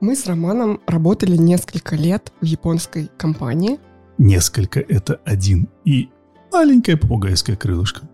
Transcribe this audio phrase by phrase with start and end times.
[0.00, 3.78] Мы с Романом работали несколько лет в японской компании.
[4.16, 6.08] Несколько— это один и
[6.50, 8.08] маленькое попугайское крылышко.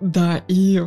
[0.00, 0.80] Да, и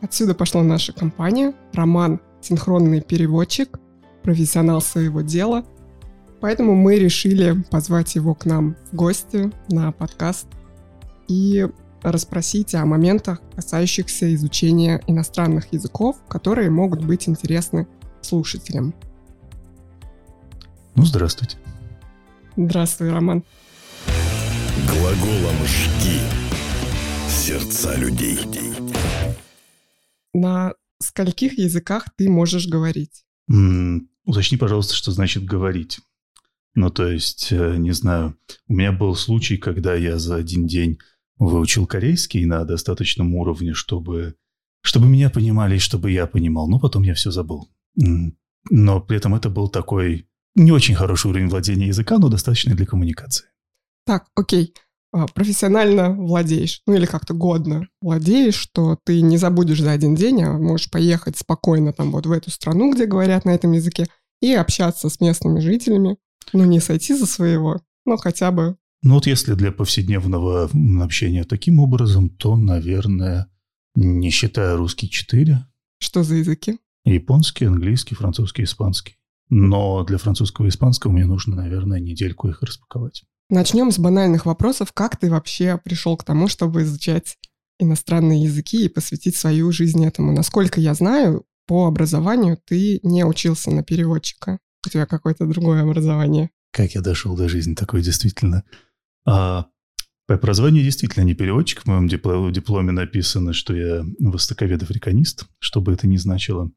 [0.00, 1.52] отсюда пошла наша компания.
[1.74, 3.78] Роман— синхронный переводчик,
[4.22, 5.66] профессионал своего дела.
[6.40, 10.46] Поэтому мы решили позвать его к нам в гости на подкаст
[11.28, 11.68] и
[12.00, 17.86] расспросить о моментах, касающихся изучения иностранных языков, которые могут быть интересны
[18.22, 18.94] слушателям.
[20.98, 21.56] Ну, здравствуйте.
[22.56, 23.44] Здравствуй, Роман.
[24.88, 26.18] Глаголом «жги»
[27.28, 28.40] сердца людей.
[30.34, 33.24] На скольких языках ты можешь говорить?
[33.48, 36.00] М, уточни, пожалуйста, что значит говорить.
[36.74, 40.98] Ну, то есть, э, не знаю, у меня был случай, когда я за один день
[41.38, 44.34] выучил корейский на достаточном уровне, чтобы,
[44.82, 46.68] чтобы меня понимали и чтобы я понимал.
[46.68, 47.68] Но потом я все забыл.
[47.94, 50.27] Но при этом это был такой
[50.58, 53.46] не очень хороший уровень владения языка, но достаточный для коммуникации.
[54.04, 54.74] Так, окей.
[55.12, 60.42] А, Профессионально владеешь, ну или как-то годно владеешь, что ты не забудешь за один день,
[60.42, 64.06] а можешь поехать спокойно там вот в эту страну, где говорят на этом языке,
[64.42, 66.18] и общаться с местными жителями.
[66.52, 70.70] Ну, не сойти за своего, но хотя бы Ну вот если для повседневного
[71.02, 73.50] общения таким образом, то, наверное,
[73.94, 75.66] не считая русский 4,
[76.00, 76.78] что за языки?
[77.04, 79.17] японский, английский, французский, испанский.
[79.50, 83.24] Но для французского и испанского мне нужно, наверное, недельку их распаковать.
[83.50, 84.92] Начнем с банальных вопросов.
[84.92, 87.38] Как ты вообще пришел к тому, чтобы изучать
[87.78, 90.32] иностранные языки и посвятить свою жизнь этому?
[90.32, 94.58] Насколько я знаю, по образованию ты не учился на переводчика.
[94.86, 96.50] У тебя какое-то другое образование.
[96.72, 98.64] Как я дошел до жизни такой, действительно.
[99.26, 99.66] А,
[100.26, 101.82] по образованию действительно не переводчик.
[101.82, 106.70] В моем дипло- дипломе написано, что я востоковед-африканист, что бы это ни значило.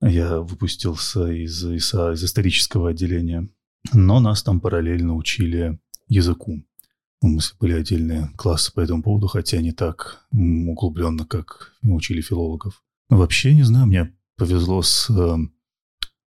[0.00, 3.48] Я выпустился из, ИСА, из исторического отделения.
[3.92, 6.64] Но нас там параллельно учили языку.
[7.20, 12.82] Ну, Мы были отдельные классы по этому поводу, хотя не так углубленно, как учили филологов.
[13.10, 15.36] Но вообще, не знаю, мне повезло с э,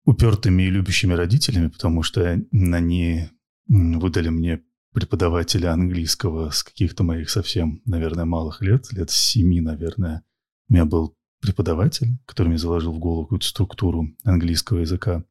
[0.06, 3.29] упертыми и любящими родителями, потому что они
[3.68, 4.62] выдали мне
[4.94, 10.23] преподавателя английского с каких-то моих совсем, наверное, малых лет, лет семи, наверное.
[10.69, 15.23] У меня был преподаватель, который мне заложил в голову какую-то структуру английского языка.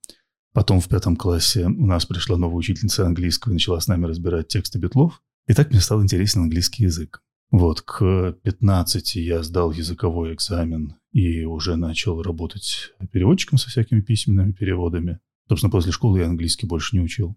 [0.53, 4.49] Потом в пятом классе у нас пришла новая учительница английского и начала с нами разбирать
[4.49, 5.21] тексты битлов.
[5.49, 7.23] И так мне стал интересен английский язык.
[7.51, 14.53] Вот, к 15 я сдал языковой экзамен и уже начал работать переводчиком со всякими письменными
[14.53, 15.21] переводами.
[15.49, 17.37] Собственно, после школы я английский больше не учил.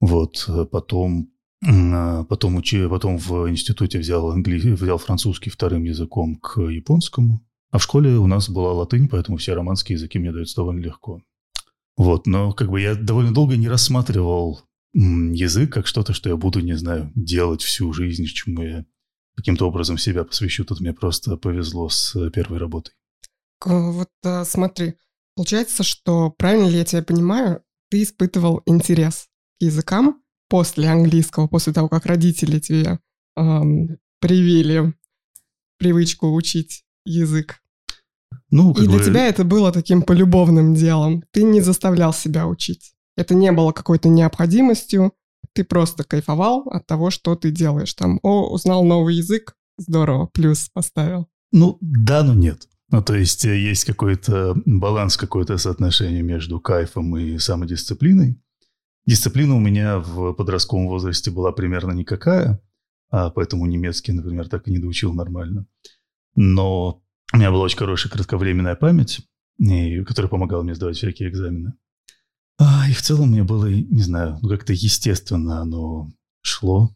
[0.00, 1.32] Вот, э, потом,
[1.66, 4.72] а, потом, учи, потом в институте взял, англи...
[4.72, 7.40] взял французский вторым языком к японскому.
[7.74, 11.20] А в школе у нас была латынь, поэтому все романские языки мне даются довольно легко.
[11.96, 14.60] Вот, но как бы я довольно долго не рассматривал
[14.92, 18.84] язык как что-то, что я буду, не знаю, делать всю жизнь, чему я
[19.34, 20.64] каким-то образом себя посвящу.
[20.64, 22.94] Тут мне просто повезло с э, первой работой.
[23.64, 24.94] Вот а, смотри,
[25.34, 29.26] получается, что, правильно ли я тебя понимаю, ты испытывал интерес
[29.58, 33.00] к языкам после английского, после того, как родители тебе
[33.34, 34.94] ам, привили
[35.78, 37.63] привычку учить язык.
[38.54, 41.24] Ну, И для бы, тебя это было таким полюбовным делом.
[41.32, 42.92] Ты не заставлял себя учить.
[43.16, 45.12] Это не было какой-то необходимостью.
[45.54, 47.92] Ты просто кайфовал от того, что ты делаешь.
[47.94, 51.26] Там, о, узнал новый язык, здорово, плюс поставил.
[51.50, 52.68] Ну, да, но нет.
[52.90, 58.40] Ну, то есть э, есть какой-то баланс, какое-то соотношение между кайфом и самодисциплиной.
[59.04, 62.60] Дисциплина у меня в подростковом возрасте была примерно никакая,
[63.10, 65.66] а поэтому немецкий, например, так и не доучил нормально.
[66.36, 67.03] Но
[67.34, 69.20] у меня была очень хорошая кратковременная память,
[69.58, 71.74] и, которая помогала мне сдавать всякие экзамены.
[72.58, 76.12] А, и в целом мне было, не знаю, ну, как-то естественно оно
[76.42, 76.94] шло.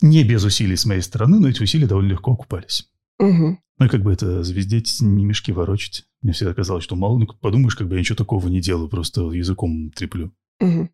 [0.00, 2.88] Не без усилий с моей стороны, но эти усилия довольно легко окупались.
[3.18, 3.58] Мгм.
[3.78, 6.04] Ну и как бы это звездеть, не мешки ворочать.
[6.22, 9.22] Мне всегда казалось, что мало, ну подумаешь, как бы я ничего такого не делаю, просто
[9.32, 10.32] языком треплю.
[10.60, 10.86] Э,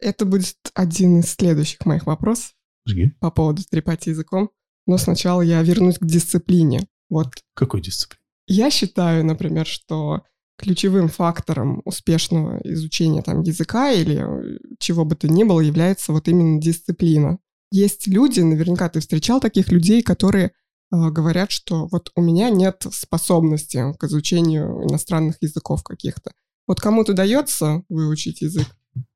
[0.00, 2.54] Это будет один из следующих моих вопросов
[2.86, 3.12] Жги.
[3.20, 4.50] по поводу трепать языком.
[4.86, 6.88] Но сначала я вернусь к дисциплине.
[7.08, 8.18] Вот Какой дисциплин?
[8.46, 10.22] я считаю, например, что
[10.58, 16.26] ключевым фактором успешного изучения там языка или э, чего бы то ни было является вот
[16.28, 17.38] именно дисциплина.
[17.70, 20.50] Есть люди, наверняка ты встречал таких людей, которые э,
[20.90, 26.32] говорят, что вот у меня нет способности к изучению иностранных языков каких-то.
[26.66, 28.66] Вот кому-то дается выучить язык,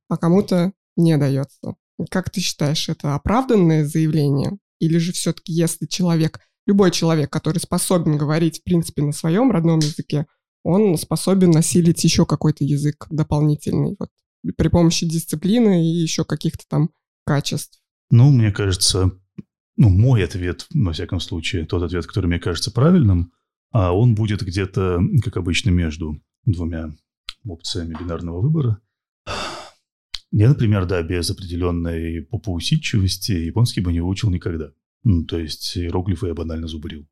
[0.08, 1.74] а кому-то не дается.
[2.10, 4.58] Как ты считаешь, это оправданное заявление?
[4.78, 9.80] Или же все-таки, если человек, любой человек, который способен говорить, в принципе, на своем родном
[9.80, 10.26] языке,
[10.62, 14.10] он способен осилить еще какой-то язык дополнительный, вот,
[14.56, 16.90] при помощи дисциплины и еще каких-то там
[17.24, 17.80] качеств.
[18.10, 19.12] Ну, мне кажется,
[19.76, 23.32] ну, мой ответ, во всяком случае, тот ответ, который мне кажется правильным,
[23.70, 26.94] а он будет где-то, как обычно, между двумя
[27.44, 28.80] опциями бинарного выбора.
[30.30, 34.72] Я, например, да, без определенной попоусидчивости японский бы не выучил никогда.
[35.04, 37.06] Ну, то есть иероглифы я банально зубрил.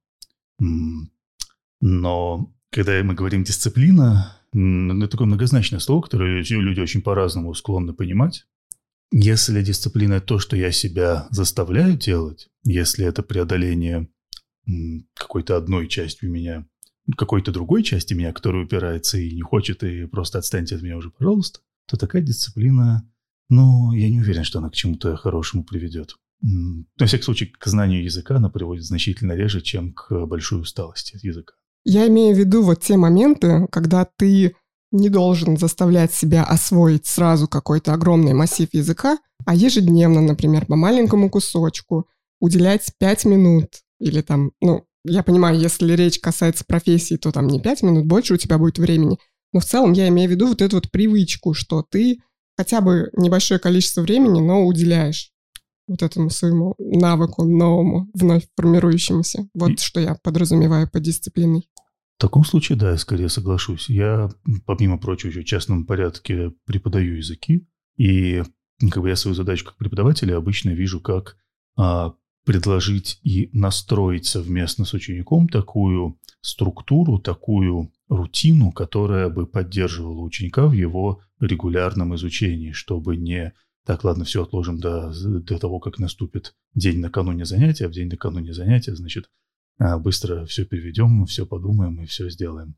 [1.81, 8.47] Но когда мы говорим дисциплина, это такое многозначное слово, которое люди очень по-разному склонны понимать.
[9.13, 14.09] Если дисциплина– это то, что я себя заставляю делать, если это преодоление
[15.15, 16.67] какой-то одной части меня,
[17.17, 21.11] какой-то другой части меня, которая упирается и не хочет, и просто отстаньте от меня уже,
[21.11, 23.03] пожалуйста, то такая дисциплина,
[23.49, 26.17] ну, я не уверен, что она к чему-то хорошему приведет.
[26.43, 31.23] На всякий случай, к знанию языка она приводит значительно реже, чем к большой усталости от
[31.23, 31.55] языка.
[31.85, 34.55] Я имею в виду вот те моменты, когда ты
[34.93, 41.31] не должен заставлять себя освоить сразу какой-то огромный массив языка, а ежедневно, например, по маленькому
[41.31, 42.07] кусочку
[42.41, 43.67] уделять 5 минут
[44.01, 48.35] или там, ну, я понимаю, если речь касается профессии, то там не 5 минут, больше
[48.35, 49.19] у тебя будет времени.
[49.53, 52.19] Но в целом я имею в виду вот эту вот привычку, что ты
[52.57, 55.33] хотя бы небольшое количество времени, но уделяешь
[55.91, 59.49] вот этому своему навыку новому, вновь формирующемуся.
[59.55, 59.77] Вот И...
[59.77, 61.69] что я подразумеваю по дисциплиной.
[62.17, 63.89] В таком случае, да, я скорее соглашусь.
[63.89, 64.31] Я,
[64.67, 67.67] помимо прочего, еще в частном порядке преподаю языки,
[67.97, 68.43] и
[68.91, 71.37] как бы я свою задачу как преподавателя обычно вижу как
[71.77, 72.15] а,
[72.45, 80.73] предложить и настроить совместно с учеником такую структуру, такую рутину, которая бы поддерживала ученика в
[80.73, 83.53] его регулярном изучении, чтобы не
[83.87, 88.09] так, ладно, все отложим до, до того, как наступит день накануне занятия, а в день
[88.09, 89.31] накануне занятия, значит,
[89.79, 92.77] а, быстро все переведем, все подумаем и все сделаем.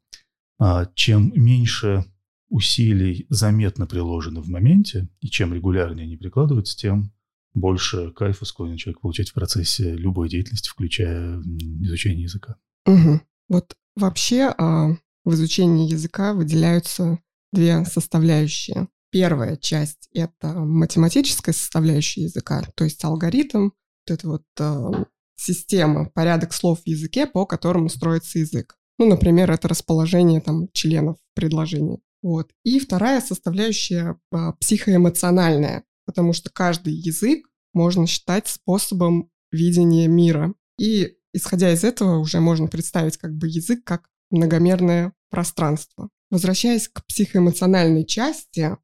[0.58, 2.04] А, чем меньше
[2.48, 7.12] усилий заметно приложено в моменте, и чем регулярнее они прикладываются, тем
[7.54, 12.56] больше кайфа склонен человек получать в процессе любой деятельности, включая изучение языка.
[12.86, 13.20] Угу.
[13.48, 17.18] Вот вообще а, в изучении языка выделяются
[17.52, 18.88] две составляющие.
[19.12, 25.04] Первая часть— это математическая составляющая языка, то есть алгоритм, вот это вот э,
[25.36, 28.76] система, порядок слов в языке, по которому строится язык.
[28.98, 31.98] Ну, например, это расположение там членов предложения.
[32.22, 32.52] Вот.
[32.64, 40.54] И вторая составляющая э, психоэмоциональная, потому что каждый язык можно считать способом видения мира.
[40.78, 46.08] И исходя из этого уже можно представить как бы язык как многомерное пространство.
[46.30, 48.78] Возвращаясь к психоэмоциональной части,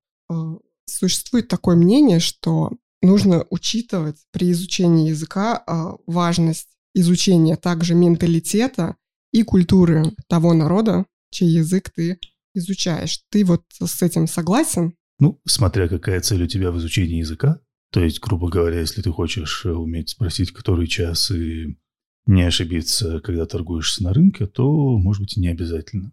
[0.86, 2.72] существует такое мнение, что
[3.02, 8.96] нужно учитывать при изучении языка э, важность изучения также менталитета
[9.32, 12.18] и культуры того народа, чей язык ты
[12.54, 13.20] изучаешь.
[13.30, 14.94] Ты вот с этим согласен?
[15.20, 17.60] Ну, смотря какая цель у тебя в изучении языка.
[17.90, 21.78] То есть, грубо говоря, если ты хочешь э, уметь спросить, который час и
[22.26, 26.12] не ошибиться, когда торгуешься на рынке, то, может быть, и не обязательно.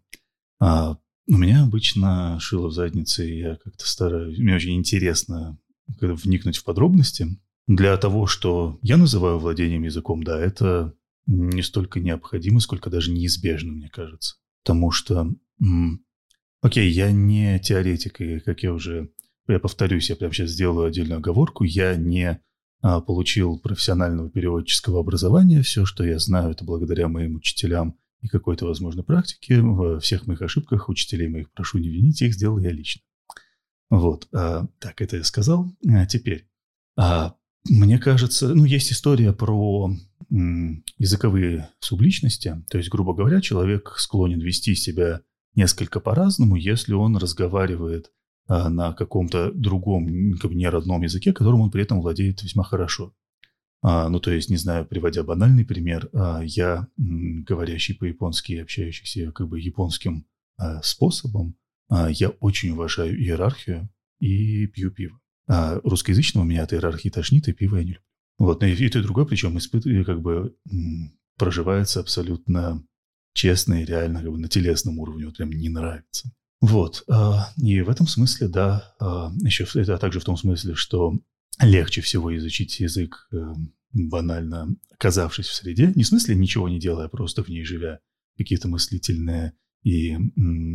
[0.62, 0.98] А
[1.28, 4.38] у меня обычно шило в заднице, я как-то стараюсь...
[4.38, 5.58] Мне очень интересно
[5.88, 7.40] вникнуть в подробности.
[7.68, 10.94] Для того, что я называю владением языком, да, это
[11.26, 14.36] не столько необходимо, сколько даже неизбежно, мне кажется.
[14.64, 15.32] Потому что,
[16.62, 19.10] окей, я не теоретик, и как я уже,
[19.48, 22.40] я повторюсь, я прямо сейчас сделаю отдельную оговорку, я не
[22.82, 28.66] а, получил профессионального переводческого образования, все, что я знаю, это благодаря моим учителям и какой-то,
[28.66, 29.54] возможно, практики.
[29.54, 33.02] Во всех моих ошибках учителей моих прошу не винить, их сделал я лично.
[33.90, 35.72] Вот, а, так, это я сказал.
[35.88, 36.50] А теперь,
[36.98, 37.36] а,
[37.70, 39.92] мне кажется, ну, есть история про
[40.32, 42.64] м, языковые субличности.
[42.70, 45.22] То есть, грубо говоря, человек склонен вести себя
[45.54, 48.12] несколько по-разному, если он разговаривает
[48.48, 52.64] а, на каком-то другом, как бы не родном языке, которым он при этом владеет весьма
[52.64, 53.14] хорошо.
[53.88, 59.48] А, ну, то есть, не знаю, приводя банальный пример, а, я, говорящий по-японски общающийся как
[59.48, 60.26] бы японским
[60.58, 61.56] а, способом,
[61.88, 63.88] а, я очень уважаю иерархию
[64.20, 65.20] и пью пиво.
[65.48, 68.02] А русскоязычного меня от иерархии тошнит, и пиво я не люблю.
[68.40, 70.56] Вот, и, и то, и другое, причем испытываю, как бы
[71.38, 72.84] проживается абсолютно
[73.34, 76.32] честно и реально как бы на телесном уровне, вот прям не нравится.
[76.60, 81.14] Вот, а, и в этом смысле, да, а, еще это также в том смысле, что
[81.62, 83.54] легче всего изучить язык, э,
[83.94, 85.92] банально оказавшись в среде.
[85.96, 88.00] Не в смысле ничего не делая, просто в ней живя.
[88.38, 90.18] Какие-то мыслительные и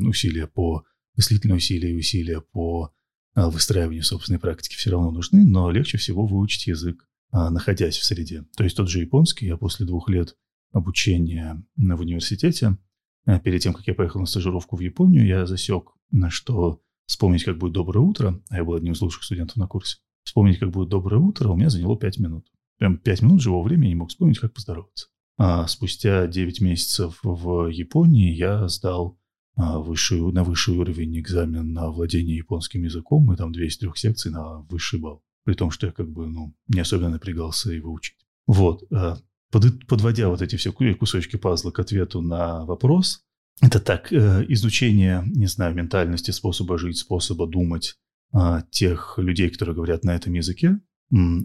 [0.07, 0.85] усилия по...
[1.17, 2.95] Мыслительные усилия и усилия по
[3.35, 8.05] а, выстраиванию собственной практики все равно нужны, но легче всего выучить язык, а, находясь в
[8.05, 8.45] среде.
[8.57, 10.37] То есть тот же японский я после двух лет
[10.73, 12.79] обучения в университете
[13.27, 17.45] э, перед тем, как я поехал на стажировку в Японию, я засек, на что вспомнить,
[17.45, 20.71] как будет доброе утро, а я был одним из лучших студентов на курсе, вспомнить, как
[20.71, 22.47] будет доброе утро, у меня заняло 5 минут.
[22.81, 25.09] Прям 5 минут живого времени не мог вспомнить, как поздороваться.
[25.37, 29.19] А спустя 9 месяцев в Японии я сдал
[29.55, 33.99] а, высший, на высший уровень экзамен на владение японским языком, и там две из трех
[33.99, 35.23] секций на высший балл.
[35.45, 38.17] При том, что я как бы ну, не особенно напрягался его учить.
[38.47, 38.83] Вот.
[38.91, 39.19] А,
[39.51, 43.23] под, подводя вот эти все кусочки пазла к ответу на вопрос,
[43.61, 47.97] это так, э, изучение, не знаю, ментальности, способа жить, способа думать
[48.33, 50.81] а, тех людей, которые говорят на этом языке,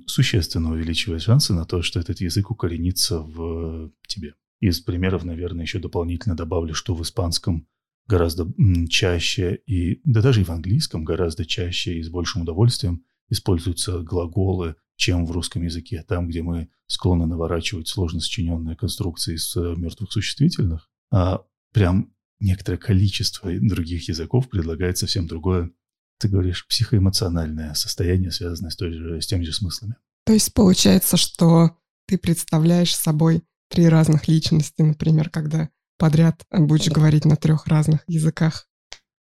[0.06, 4.34] существенно увеличивает шансы на то, что этот язык укоренится в тебе.
[4.60, 7.68] Из примеров, наверное, еще дополнительно добавлю, что в испанском
[8.08, 8.48] гораздо
[8.90, 14.76] чаще, и да даже и в английском гораздо чаще и с большим удовольствием используются глаголы,
[14.96, 16.06] чем в русском языке.
[16.08, 21.44] Там, где мы склонны наворачивать сложно сочиненные конструкции с э, мертвых существительных, а
[21.74, 25.72] прям некоторое количество других языков предлагает совсем другое,
[26.20, 29.96] ты говоришь, психоэмоциональное состояние, связанное с, той же, с теми же смыслами.
[30.26, 37.26] То есть получается, что ты представляешь собой три разных личности, например, когда подряд будешь говорить
[37.26, 38.68] на трех разных языках?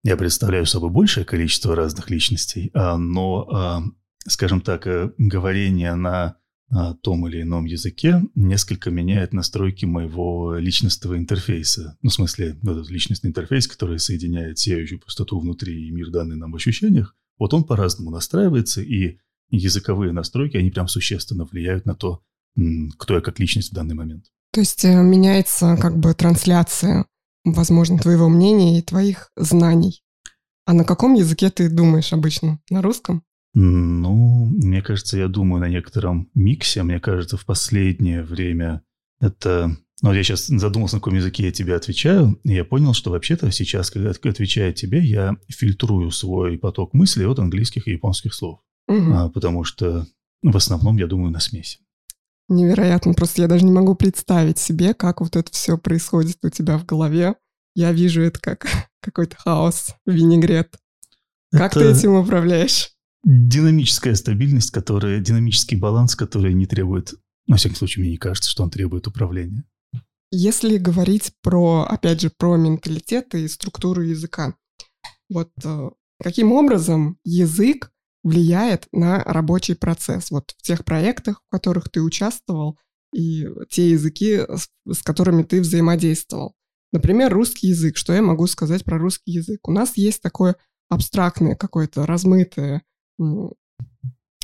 [0.03, 3.83] Я представляю собой большее количество разных личностей, а, но, а,
[4.27, 6.38] скажем так, э, говорение на
[7.01, 11.97] том или ином языке несколько меняет настройки моего личностного интерфейса.
[12.01, 16.51] Ну, в смысле, этот личностный интерфейс, который соединяет сеющую пустоту внутри и мир, данный нам
[16.51, 19.17] в ощущениях, вот он по-разному настраивается, и
[19.49, 22.21] языковые настройки, они прям существенно влияют на то,
[22.97, 24.25] кто я как личность в данный момент.
[24.51, 27.05] То есть э, меняется как бы трансляция,
[27.45, 30.03] возможно, твоего мнения и твоих знаний.
[30.65, 32.59] А на каком языке ты думаешь обычно?
[32.69, 33.23] На русском?
[33.53, 36.83] Ну, мне кажется, я думаю на некотором миксе.
[36.83, 38.81] Мне кажется, в последнее время
[39.19, 39.75] это...
[40.01, 43.51] Ну, я сейчас задумался, на каком языке я тебе отвечаю, и я понял, что вообще-то
[43.51, 48.61] сейчас, когда отвечаю тебе, я фильтрую свой поток мыслей от английских и японских слов.
[48.87, 49.13] Угу.
[49.13, 50.07] А, потому что
[50.41, 51.79] ну, в основном я думаю на смеси.
[52.47, 53.13] Невероятно.
[53.13, 56.85] Просто я даже не могу представить себе, как вот это все происходит у тебя в
[56.85, 57.35] голове.
[57.75, 58.65] Я вижу это как
[59.01, 60.75] какой-то хаос, винегрет.
[61.51, 61.93] Как это...
[61.93, 62.91] ты этим управляешь?
[63.31, 67.13] Динамическая стабильность, которая, динамический баланс, который не требует,
[67.47, 69.65] во всяком случае, мне не кажется, что он требует управления.
[70.31, 74.55] Если говорить про, опять же, про менталитет и структуру языка,
[75.29, 77.91] вот э, каким образом язык
[78.23, 80.31] влияет на рабочий процесс.
[80.31, 82.79] Вот в тех проектах, в которых ты участвовал,
[83.13, 84.39] и те языки,
[84.87, 86.55] с которыми ты взаимодействовал.
[86.91, 87.95] Например, русский язык.
[87.95, 89.67] Что я могу сказать про русский язык?
[89.67, 90.55] У нас есть такое
[90.89, 92.81] абстрактное какое-то размытое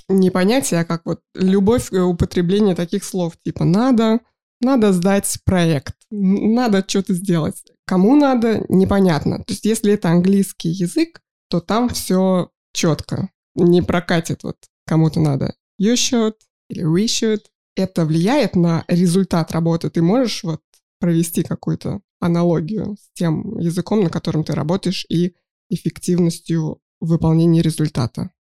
[0.08, 4.20] не понятие, а как вот любовь к употреблению таких слов, типа надо,
[4.62, 7.64] надо сдать проект, надо что-то сделать.
[7.86, 9.38] Кому надо, непонятно.
[9.40, 15.56] То есть если это английский язык, то там все четко не прокатит, вот кому-то надо
[15.82, 16.36] you should
[16.70, 17.42] или we should.
[17.76, 19.90] Это влияет на результат работы.
[19.90, 20.62] Ты можешь вот
[21.00, 25.36] провести какую-то аналогию с тем языком, на котором ты работаешь, и
[25.70, 28.32] эффективностью выполнения результата?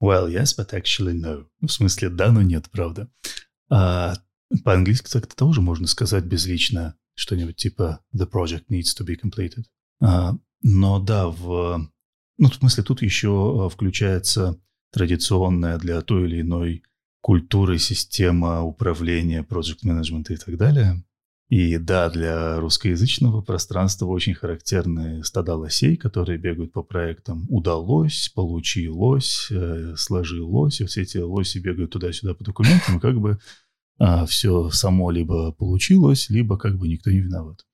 [0.00, 1.46] Well, yes, but actually no.
[1.60, 3.10] В смысле, да, но нет, правда.
[3.70, 4.14] А,
[4.64, 9.64] по-английски так тоже можно сказать безлично что-нибудь типа the project needs to be completed.
[10.00, 11.90] А, но да, в
[12.38, 14.60] ну, в смысле, тут еще э, включается
[14.92, 16.84] традиционная для той или иной
[17.20, 21.04] культуры система управления, project management и так далее.
[21.48, 29.48] И да, для русскоязычного пространства очень характерны стада лосей, которые бегают по проектам «удалось», «получилось»,
[29.50, 30.80] э, «сложилось».
[30.80, 33.38] И все эти лоси бегают туда-сюда по документам, и как бы
[33.98, 37.64] а, все само либо получилось, либо как бы никто не виноват.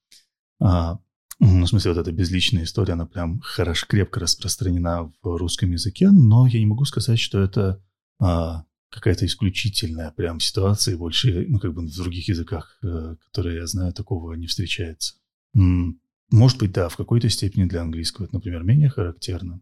[0.61, 1.01] А,
[1.41, 6.11] ну, в смысле, вот эта безличная история, она прям хорошо, крепко распространена в русском языке,
[6.11, 7.83] но я не могу сказать, что это
[8.21, 13.67] а, какая-то исключительная прям ситуация, больше, ну, как бы в других языках, а, которые я
[13.67, 15.15] знаю, такого не встречается.
[15.55, 19.61] Может быть, да, в какой-то степени для английского это, например, менее характерно.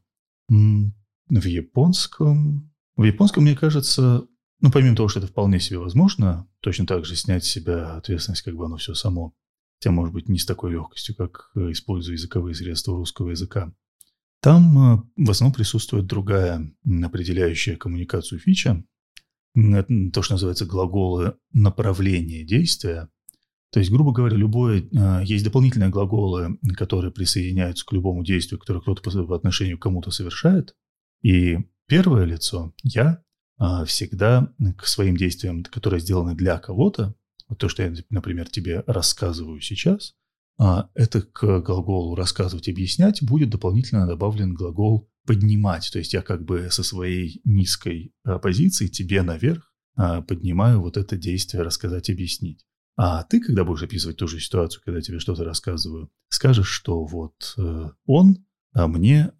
[0.49, 2.71] В японском...
[2.97, 4.27] В японском, мне кажется,
[4.61, 8.43] ну, помимо того, что это вполне себе возможно, точно так же снять с себя ответственность,
[8.43, 9.35] как бы оно все само
[9.83, 13.73] хотя, может быть, не с такой легкостью, как э, используя языковые средства русского языка.
[14.41, 16.73] Там э, в основном присутствует другая
[17.03, 18.85] определяющая коммуникацию фича,
[19.55, 23.09] то, что называется глаголы направления действия.
[23.71, 28.81] То есть, грубо говоря, любое, э, есть дополнительные глаголы, которые присоединяются к любому действию, которое
[28.81, 30.75] кто-то по отношению к кому-то совершает.
[31.23, 33.23] И первое лицо, я,
[33.87, 37.15] всегда к своим действиям, которые сделаны для кого-то,
[37.49, 40.15] вот то, что я, например, тебе рассказываю сейчас,
[40.59, 45.91] а, это к глаголу рассказывать, объяснять будет дополнительно добавлен глагол поднимать.
[45.93, 50.97] То есть я как бы со своей низкой а, позиции тебе наверх а, поднимаю вот
[50.97, 52.65] это действие рассказать, объяснить.
[52.97, 57.07] А ты, когда будешь описывать ту же ситуацию, когда я тебе что-то рассказываю, скажешь, что
[57.07, 59.33] вот э, он мне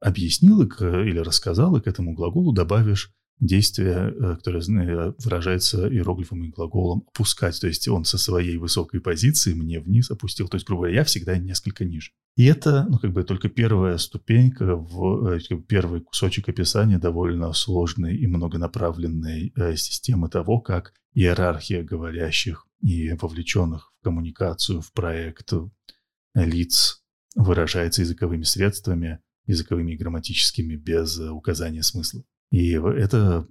[0.00, 3.10] объяснил или рассказал, и к этому глаголу добавишь
[3.40, 7.60] действие, э, которое э, выражается иероглифом и глаголом «опускать».
[7.60, 10.48] То есть он со своей высокой позиции мне вниз опустил.
[10.48, 12.10] То есть, грубо говоря, я всегда несколько ниже.
[12.36, 18.16] И это, ну, как бы только первая ступенька, в, э, первый кусочек описания довольно сложной
[18.16, 25.52] и многонаправленной системы того, как иерархия говорящих и вовлеченных в коммуникацию, в проект
[26.34, 27.02] лиц
[27.34, 32.22] выражается языковыми средствами, языковыми и грамматическими без указания смысла.
[32.50, 33.46] И это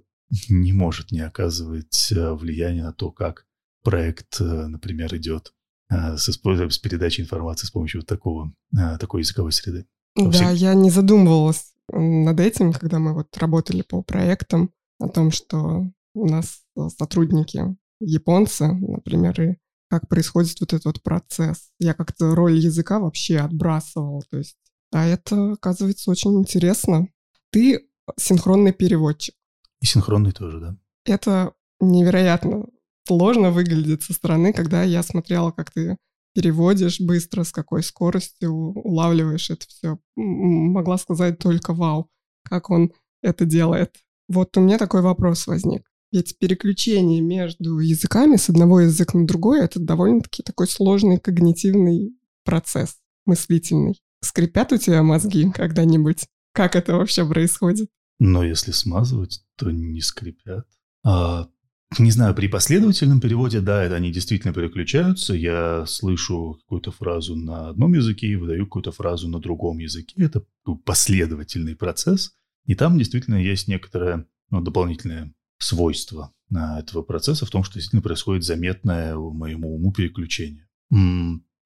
[0.48, 3.46] не может не оказывать э, влияния на то, как
[3.82, 5.54] проект, э, например, идет
[5.90, 8.52] э, с, с передачей информации с помощью вот такого,
[9.00, 9.86] такой языковой среды.
[10.16, 10.50] Да, Все...
[10.50, 16.26] я не задумывалась над этим, когда мы вот работали по проектам, о том, что у
[16.26, 16.62] нас
[16.98, 19.56] сотрудники японцы, например, и
[19.88, 21.70] как происходит вот этот вот процесс.
[21.78, 24.56] Я как-то роль языка вообще отбрасывала, то есть,
[24.92, 27.08] а это, оказывается, очень интересно.
[27.50, 29.34] Ты синхронный переводчик.
[29.80, 30.76] И синхронный тоже, да.
[31.04, 32.66] Это невероятно
[33.06, 35.96] сложно выглядит со стороны, когда я смотрела, как ты
[36.34, 39.98] переводишь быстро, с какой скоростью улавливаешь это все.
[40.14, 42.10] Могла сказать только вау,
[42.44, 43.96] как он это делает.
[44.28, 45.88] Вот у меня такой вопрос возник.
[46.12, 52.96] Ведь переключение между языками с одного языка на другой— это довольно-таки такой сложный когнитивный процесс
[53.26, 54.00] мыслительный.
[54.22, 56.26] Скрипят у тебя мозги когда-нибудь?
[56.52, 57.90] Как это вообще происходит?
[58.18, 60.66] Но если смазывать, то не скрипят.
[61.04, 61.48] А,
[61.98, 65.34] не знаю, при последовательном переводе, да, это они действительно переключаются.
[65.34, 70.14] Я слышу какую-то фразу на одном языке и выдаю какую-то фразу на другом языке.
[70.22, 70.44] Это
[70.84, 72.34] последовательный процесс.
[72.66, 78.44] И там действительно есть некоторое ну, дополнительное свойство этого процесса в том, что действительно происходит
[78.44, 80.68] заметное моему уму переключение.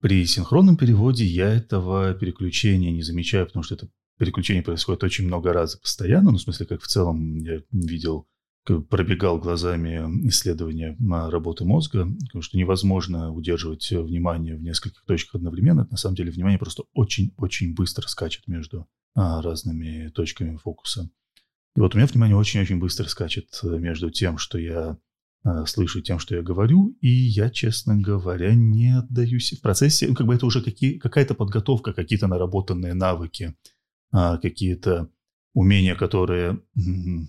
[0.00, 3.88] При синхронном переводе я этого переключения не замечаю, потому что это
[4.22, 8.28] переключение происходит очень много раз постоянно, ну, в смысле, как в целом я видел,
[8.88, 9.96] пробегал глазами
[10.28, 15.88] исследования работы мозга, потому что невозможно удерживать внимание в нескольких точках одновременно.
[15.90, 21.10] На самом деле внимание просто очень-очень быстро скачет между а, разными точками фокуса.
[21.74, 24.98] И вот у меня внимание очень-очень быстро скачет между тем, что я
[25.42, 30.06] а, слышу, тем, что я говорю, и я, честно говоря, не отдаюсь в процессе.
[30.06, 33.80] Ну, как бы это уже какие, какая-то подготовка, какие-то наработанные навыки– а,
[34.12, 35.10] какие-то
[35.54, 36.60] умения, которые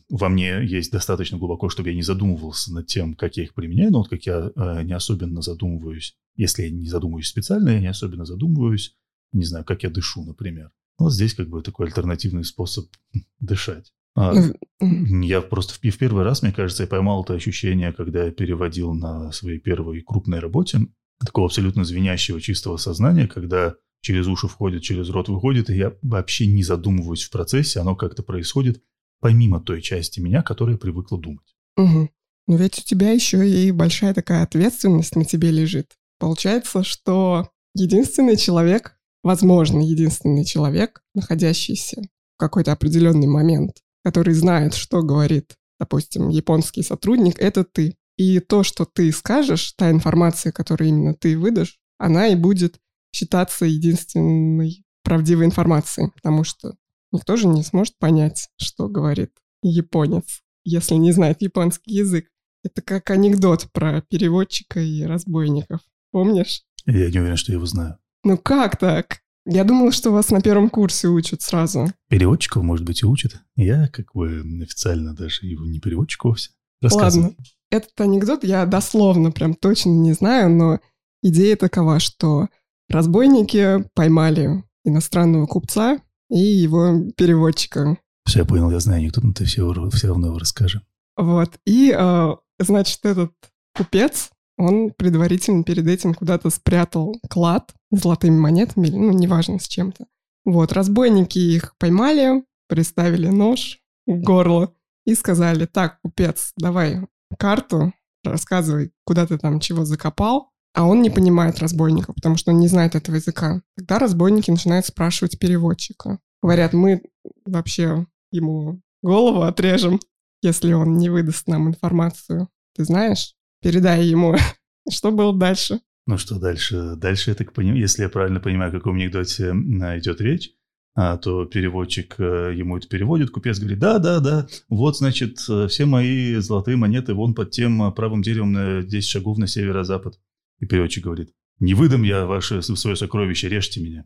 [0.09, 3.91] во мне есть достаточно глубоко, чтобы я не задумывался над тем, как я их применяю,
[3.91, 7.87] но вот как я а, не особенно задумываюсь, если я не задумываюсь специально, я не
[7.87, 8.95] особенно задумываюсь,
[9.33, 10.71] не знаю, как я дышу, например.
[10.97, 12.85] Вот здесь как бы такой альтернативный способ
[13.39, 13.91] дышать.
[14.15, 14.33] А,
[14.79, 18.93] я просто в, в первый раз, мне кажется, я поймал это ощущение, когда я переводил
[18.93, 20.79] на своей первой крупной работе
[21.19, 26.45] такого абсолютно звенящего чистого сознания, когда через уши входит, через рот выходит, и я вообще
[26.45, 28.83] не задумываюсь в процессе, оно как-то происходит
[29.21, 31.55] помимо той части меня, которая привыкла думать.
[31.77, 32.09] Угу.
[32.47, 35.93] Но ведь у тебя еще и большая такая ответственность на тебе лежит.
[36.19, 42.01] Получается, что единственный человек, возможно, единственный человек, находящийся
[42.35, 47.95] в какой-то определенный момент, который знает, что говорит, допустим, японский сотрудник, это ты.
[48.17, 52.79] И то, что ты скажешь, та информация, которую именно ты выдашь, она и будет
[53.13, 56.76] считаться единственной правдивой информацией, потому что
[57.12, 62.28] никто же не сможет понять, что говорит японец, если не знает японский язык.
[62.63, 65.82] Это как анекдот про переводчика и разбойников.
[66.12, 66.63] Помнишь?
[66.86, 67.97] Я не уверен, что я его знаю.
[68.23, 69.19] Ну как так?
[69.45, 71.91] Я думала, что вас на первом курсе учат сразу.
[72.10, 73.41] Переводчиков, может быть, и учат.
[73.58, 76.52] Я как бы официально даже его не переводчик вовсе.
[76.82, 77.36] Ладно.
[77.69, 80.80] Этот анекдот я дословно прям точно не знаю, но
[81.21, 82.47] идея такова, что
[82.89, 87.97] Разбойники поймали иностранного купца и его переводчика.
[88.25, 90.81] Все, я понял, я знаю анекдот, ты все, все равно его расскажи.
[91.17, 91.59] Вот.
[91.65, 93.33] И, э, значит, этот
[93.75, 100.05] купец, он предварительно перед этим куда-то спрятал клад с золотыми монетами, ну, неважно, с чем-то.
[100.45, 107.93] Вот, разбойники их поймали, приставили нож к горлу и сказали, так, купец, давай карту,
[108.23, 112.67] рассказывай, куда ты там чего закопал, а он не понимает разбойника, потому что он не
[112.67, 113.62] знает этого языка.
[113.77, 116.19] Тогда разбойники начинают спрашивать переводчика.
[116.41, 117.03] Говорят, мы
[117.45, 119.99] вообще ему голову отрежем,
[120.41, 122.49] если он не выдаст нам информацию.
[122.75, 123.36] Ты знаешь?
[123.62, 124.36] Передай ему.
[124.89, 125.79] Что было дальше?
[126.05, 126.95] Ну что дальше?
[126.97, 130.51] Дальше я так понимаю, если я правильно понимаю, о каком анекдоте идет речь,
[130.95, 135.67] а, то переводчик э, ему это переводит, купец говорит, да, да, да, вот, значит, э,
[135.67, 140.19] все мои золотые монеты вон под тем э, правым деревом на 10 шагов на северо-запад.
[140.63, 144.06] И переводчик говорит, не выдам я ваше свое сокровище, режьте меня.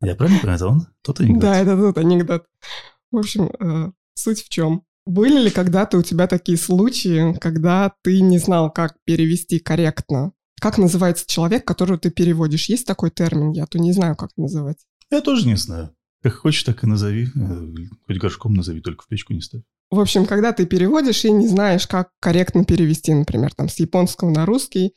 [0.00, 0.86] Я правильно понимаю, это он?
[1.02, 1.42] Тот анекдот?
[1.42, 2.46] Да, это тот анекдот.
[3.10, 4.84] В общем, суть в чем?
[5.04, 10.32] Были ли когда-то у тебя такие случаи, когда ты не знал, как перевести корректно?
[10.62, 12.70] Как называется человек, которого ты переводишь?
[12.70, 13.50] Есть такой термин?
[13.50, 14.78] Я то не знаю, как называть.
[15.10, 15.94] Я тоже не знаю.
[16.22, 17.28] Как хочешь, так и назови.
[17.36, 17.66] Э,
[18.06, 19.60] хоть горшком назови, только в печку не ставь.
[19.90, 24.30] В общем, когда ты переводишь и не знаешь, как корректно перевести, например, там с японского
[24.30, 24.94] на русский,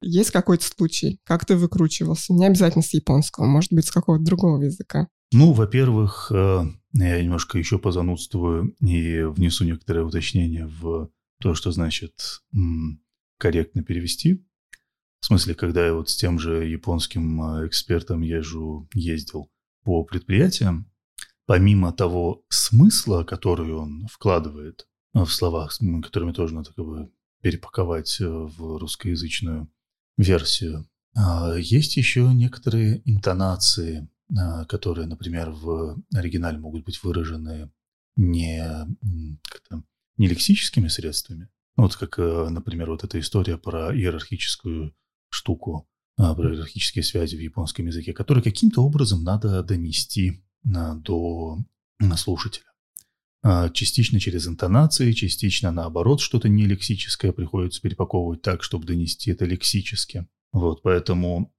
[0.00, 2.32] есть какой-то случай, как ты выкручивался?
[2.32, 5.08] Не обязательно с японского, может быть, с какого-то другого языка.
[5.32, 11.10] Ну, во-первых, э, я немножко еще позанудствую и внесу некоторые уточнения в
[11.40, 12.42] то, что значит
[13.38, 14.44] корректно перевести.
[15.20, 19.50] В смысле, когда я вот с тем же японским а, экспертом езжу, ездил
[19.84, 20.90] по предприятиям,
[21.46, 28.20] помимо того смысла, который он вкладывает а, в словах, которыми тоже надо как бы перепаковать
[28.20, 29.70] э, в русскоязычную
[30.16, 34.08] версию, а, есть еще некоторые интонации,
[34.68, 37.72] которые, например, в оригинале могут быть выражены
[38.16, 38.64] не,
[40.16, 41.48] не лексическими средствами.
[41.76, 44.94] Вот как, э, например, вот эта история про иерархическую
[45.30, 51.58] штуку а, про иерархические связи в японском языке, которые каким-то образом надо донести а, до
[52.16, 52.69] слушателя.
[53.42, 59.46] А, частично через интонации, частично наоборот, что-то не лексическое приходится перепаковывать так, чтобы донести это
[59.46, 60.26] лексически.
[60.52, 61.54] Вот, поэтому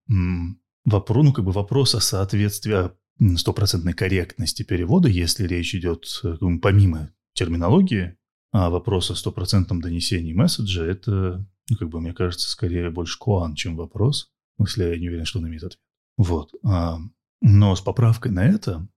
[0.85, 2.91] вопрос, ну, как бы вопрос о соответствии,
[3.37, 8.17] стопроцентной корректности перевода, если речь идет э, помимо терминологии,
[8.51, 13.55] а вопрос о стопроцентном донесении месседжа, это ну, как бы, мне кажется, скорее больше куан,
[13.55, 14.31] чем вопрос.
[14.57, 15.79] Смысле, я не уверен, что он имеет ответ.
[16.17, 16.51] Вот.
[16.63, 16.99] А,
[17.41, 18.87] но с поправкой на это,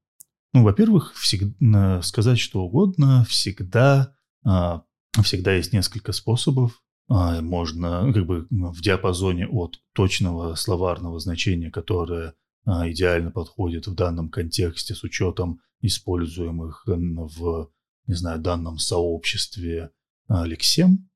[0.55, 4.15] ну, во-первых, всегда, сказать что угодно всегда,
[4.45, 4.85] а,
[5.23, 6.83] всегда есть несколько способов.
[7.09, 12.35] А, можно, ну, как бы, в диапазоне от точного словарного значения, которое
[12.67, 17.71] идеально подходит в данном контексте с учетом используемых в,
[18.07, 19.91] не знаю, данном сообществе
[20.31, 21.11] лексем,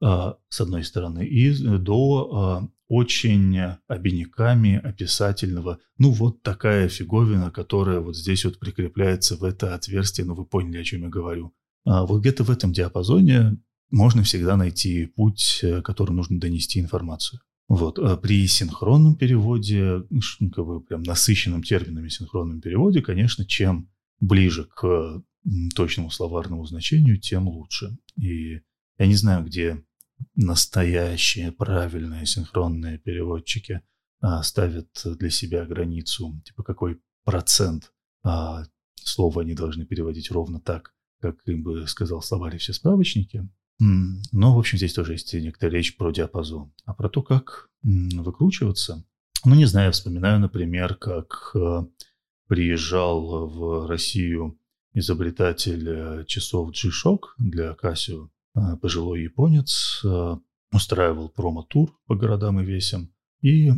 [0.00, 8.00] а, с одной стороны, и до а, очень обиняками описательного, ну вот такая фиговина, которая
[8.00, 11.52] вот здесь вот прикрепляется в это отверстие, ну вы поняли, о чем я говорю.
[11.84, 13.58] А вот где-то в этом диапазоне
[13.90, 17.40] можно всегда найти путь, э, которым нужно донести информацию.
[17.68, 17.98] Вот.
[18.22, 25.22] При синхронном переводе, ну, как бы прям насыщенном терминами синхронном переводе, конечно, чем ближе к
[25.74, 27.96] точному словарному значению, тем лучше.
[28.20, 28.60] И
[28.98, 29.84] я не знаю, где
[30.34, 33.82] настоящие, правильные синхронные переводчики
[34.20, 40.94] а, ставят для себя границу, типа какой процент а, слова они должны переводить ровно так,
[41.20, 43.48] как им бы сказал словарь все справочники.
[43.78, 46.72] Но, в общем, здесь тоже есть некоторая речь про диапазон.
[46.86, 49.04] А про то, как выкручиваться,
[49.44, 51.86] ну, не знаю, вспоминаю, например, как а,
[52.48, 54.58] приезжал в Россию
[54.92, 58.30] изобретатель э, часов G-Shock для Casio,
[58.80, 60.38] пожилой японец а,
[60.72, 63.12] устраивал промо-тур по городам и весям.
[63.42, 63.70] И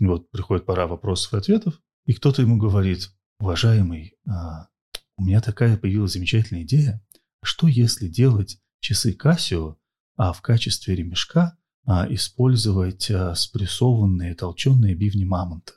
[0.00, 4.68] вот приходит пора вопросов и ответов, и кто-то ему говорит, уважаемый, а,
[5.16, 7.04] у меня такая появилась замечательная идея,
[7.42, 9.76] что если делать часы Casio,
[10.16, 11.56] а в качестве ремешка
[12.10, 15.72] использовать спрессованные толченые бивни мамонта?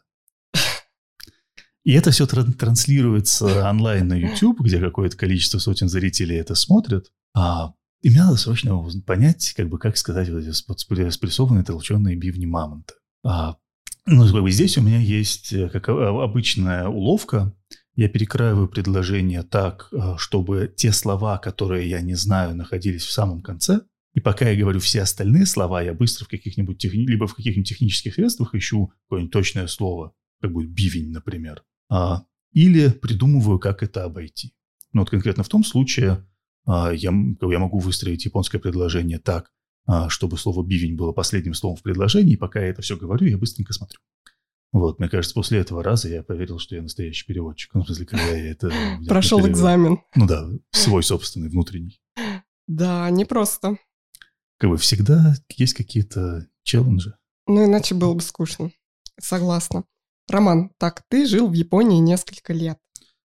[1.84, 7.12] И это все транслируется онлайн на YouTube, где какое-то количество сотен зрителей это смотрят.
[7.36, 7.73] А
[8.06, 12.94] и надо срочно понять, как бы, как сказать вот эти спрессованные толченые бивни мамонта.
[13.24, 13.56] А,
[14.06, 17.52] ну, как бы здесь у меня есть, э, как обычная уловка,
[17.96, 23.41] я перекраиваю предложение так, э, чтобы те слова, которые я не знаю, находились в самом
[23.41, 23.82] конце,
[24.13, 27.08] и пока я говорю все остальные слова, я быстро в каких-нибудь техни...
[27.08, 32.89] либо в каких-нибудь технических средствах ищу какое-нибудь точное слово, как будет бивень, например, а, или
[32.89, 34.54] придумываю, как это обойти.
[34.94, 36.26] Но вот конкретно в том случае а,
[36.67, 39.51] я, я могу выстроить японское предложение так,
[39.86, 43.28] а, чтобы слово «бивень» было последним словом в предложении, и пока я это все говорю,
[43.28, 43.99] я быстренько смотрю.
[44.71, 47.73] Вот, мне кажется, после этого раза я поверил, что я настоящий переводчик.
[47.73, 48.71] Ну, в смысле, когда я это...
[49.08, 49.54] Прошел перевел.
[49.54, 49.99] экзамен.
[50.15, 52.01] Ну да, свой собственный, внутренний.
[52.67, 53.78] Да, непросто.
[54.58, 57.15] Как бы всегда есть какие-то челленджи.
[57.47, 58.71] Ну, иначе было бы скучно.
[59.19, 59.86] Согласна.
[60.28, 62.80] Роман, так, ты жил в Японии несколько лет.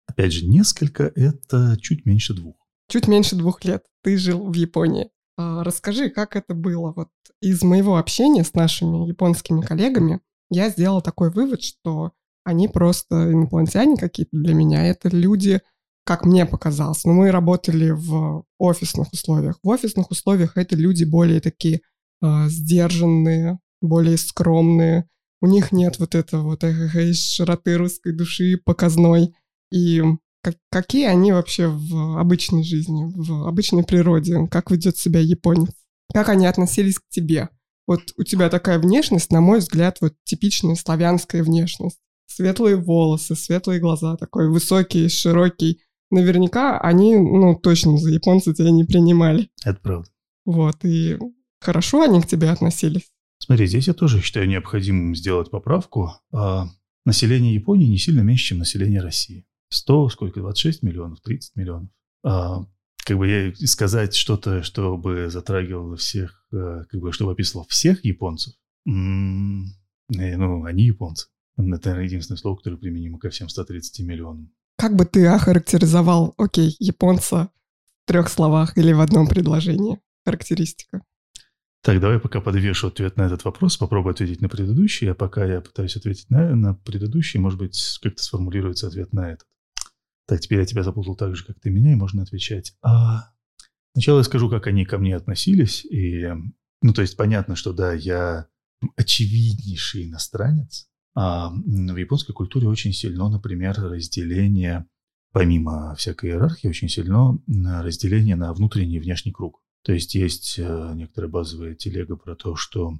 [0.06, 2.56] Опять же, несколько– это чуть меньше двух.
[2.88, 5.10] Чуть меньше двух лет ты жил в Японии.
[5.36, 6.92] А, расскажи, как это было?
[6.94, 7.08] Вот
[7.40, 10.20] из моего общения с нашими японскими коллегами
[10.50, 12.12] я сделала такой вывод, что
[12.44, 14.86] они просто инопланетяне какие-то для меня.
[14.86, 15.60] Это люди,
[16.04, 17.04] как мне показалось.
[17.04, 19.58] Но мы работали в офисных условиях.
[19.62, 21.80] В офисных условиях это люди более такие
[22.22, 25.08] э, сдержанные, более скромные.
[25.42, 29.34] У них нет вот этого вот э, широты русской души показной.
[29.72, 30.00] И
[30.46, 34.46] как, какие они вообще в обычной жизни, в обычной природе?
[34.48, 35.72] Как ведет себя японец?
[36.14, 37.48] Как они относились к тебе?
[37.88, 41.98] Вот у тебя такая внешность, на мой взгляд, вот типичная славянская внешность.
[42.26, 45.80] Светлые волосы, светлые глаза, такой высокий, широкий.
[46.12, 49.50] Наверняка они, ну, точно за японца тебя не принимали.
[49.64, 50.08] Это правда.
[50.44, 51.18] Вот, и
[51.60, 53.10] хорошо они к тебе относились.
[53.40, 56.12] Смотри, здесь я тоже считаю необходимым сделать поправку.
[56.32, 56.68] А,
[57.04, 59.44] население Японии не сильно меньше, чем население России.
[59.68, 61.90] 100, сколько, 26 миллионов, 30 миллионов.
[62.24, 62.66] А,
[63.04, 68.54] как бы я сказать что-то, чтобы затрагивало всех, э, как бы, чтобы описывало всех японцев,
[68.86, 69.66] м-м,
[70.08, 71.28] ну, они японцы.
[71.56, 74.52] Это, наверное, единственное слово, которое применимо ко всем 130 миллионам.
[74.76, 77.50] Как бы ты охарактеризовал, окей, японца
[78.04, 80.00] в трех словах или в одном предложении?
[80.24, 81.02] Характеристика.
[81.82, 85.60] Так, давай пока подвешу ответ на этот вопрос, попробую ответить на предыдущий, а пока я
[85.60, 89.46] пытаюсь ответить на, на предыдущий, может быть, как-то сформулируется ответ на этот.
[90.26, 92.74] Так, теперь я тебя запутал так же, как ты меня, и можно отвечать.
[92.82, 93.30] А...
[93.92, 95.84] Сначала я скажу, как они ко мне относились.
[95.86, 96.28] И,
[96.82, 98.46] ну, то есть понятно, что да, я
[98.94, 100.90] очевиднейший иностранец.
[101.14, 104.86] А в японской культуре очень сильно, например, разделение,
[105.32, 107.38] помимо всякой иерархии, очень сильно
[107.82, 109.62] разделение на внутренний и внешний круг.
[109.82, 112.98] То есть есть э, некоторая базовая телега про то, что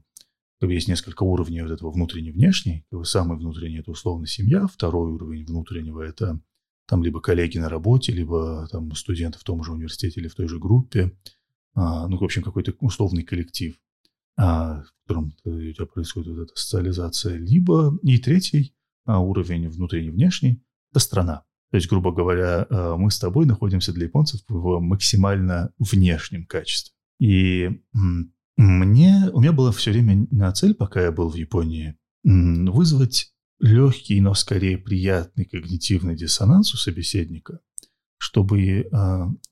[0.63, 2.87] есть несколько уровней вот этого внутренний-внешний.
[3.03, 6.41] Самый внутренний– это условно семья, второй уровень внутреннего– это
[6.87, 10.49] там либо коллеги на работе, либо там студенты в том же университете или в той
[10.49, 11.13] же группе,
[11.75, 13.79] а, ну, в общем, какой-то условный коллектив,
[14.37, 20.11] а, в котором у тебя происходит вот эта социализация, либо и третий а, уровень внутренний
[20.11, 21.45] внешний– это страна.
[21.71, 26.95] То есть, грубо говоря, а, мы с тобой находимся для японцев в максимально внешнем качестве.
[27.19, 27.71] И
[28.57, 34.21] мне, у меня была все время на цель, пока я был в Японии, вызвать легкий,
[34.21, 37.61] но скорее приятный когнитивный диссонанс у собеседника,
[38.19, 38.87] чтобы э,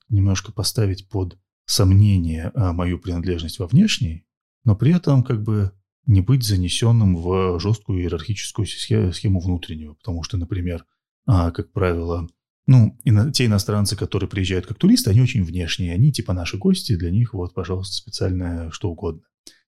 [0.09, 4.25] немножко поставить под сомнение э, мою принадлежность во внешней,
[4.63, 5.71] но при этом как бы
[6.05, 9.95] не быть занесенным в жесткую иерархическую схему внутреннего.
[9.95, 10.85] Потому что, например,
[11.27, 12.27] э, как правило,
[12.67, 16.95] ну, ино, те иностранцы, которые приезжают как туристы, они очень внешние, они типа наши гости,
[16.95, 19.21] для них вот, пожалуйста, специальное что угодно.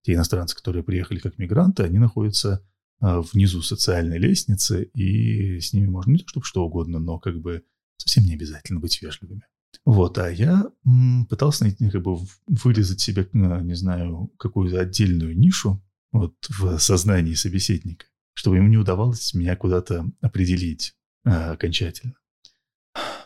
[0.03, 2.61] Те иностранцы, которые приехали как мигранты, они находятся а,
[2.99, 7.63] внизу социальной лестницы, и с ними можно не то чтобы что угодно, но как бы
[7.97, 9.43] совсем не обязательно быть вежливыми.
[9.85, 10.69] Вот, а я
[11.29, 17.35] пытался найти, как бы вырезать себе, а, не знаю, какую-то отдельную нишу вот в сознании
[17.35, 22.15] собеседника, чтобы ему не удавалось меня куда-то определить а, окончательно.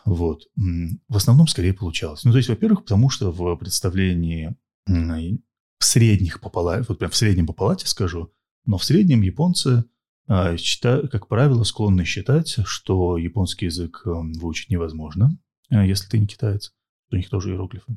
[0.04, 0.42] Вот.
[0.56, 2.24] В основном скорее получалось.
[2.24, 4.54] Ну, то есть, во-первых, потому что в представлении
[4.86, 8.32] в средних по палате, вот прям в среднем по палате скажу,
[8.64, 9.84] но в среднем японцы,
[10.28, 15.38] а, как правило, склонны считать, что японский язык эм, выучить невозможно,
[15.70, 16.72] а, если ты не китаец.
[17.10, 17.96] У них тоже иероглифы.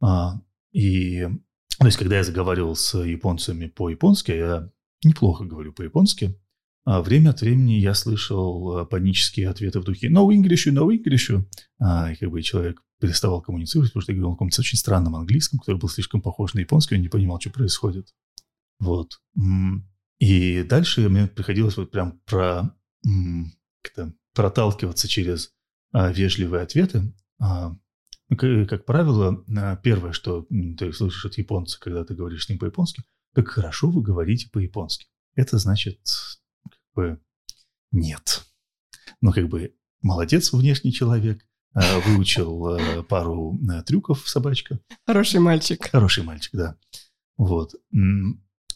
[0.00, 0.40] А,
[0.72, 1.26] и
[1.78, 4.70] то есть, когда я заговаривал с японцами по-японски, я
[5.04, 6.38] неплохо говорю по-японски,
[6.84, 11.44] а время от времени я слышал панические ответы в духе «no English, no English»,
[11.78, 15.16] а, и как бы человек переставал коммуницировать, потому что я говорил на каком-то очень странном
[15.16, 18.14] английском, который был слишком похож на японский, он не понимал, что происходит.
[18.78, 19.20] Вот.
[20.22, 22.72] И дальше мне приходилось вот прям про,
[24.34, 25.52] проталкиваться через
[25.90, 27.12] а, вежливые ответы.
[27.40, 27.76] А,
[28.28, 29.44] ну, как, как правило,
[29.82, 30.46] первое, что
[30.78, 33.02] ты слышишь от японца, когда ты говоришь с ним по-японски,
[33.34, 35.08] как хорошо вы говорите по-японски.
[35.34, 35.98] Это значит,
[36.62, 37.20] как бы,
[37.90, 38.44] нет.
[39.22, 44.78] Ну, как бы, молодец внешний человек, а, выучил а, пару а, трюков собачка.
[45.04, 45.84] Хороший мальчик.
[45.90, 46.76] Хороший мальчик, да.
[47.36, 47.74] Вот.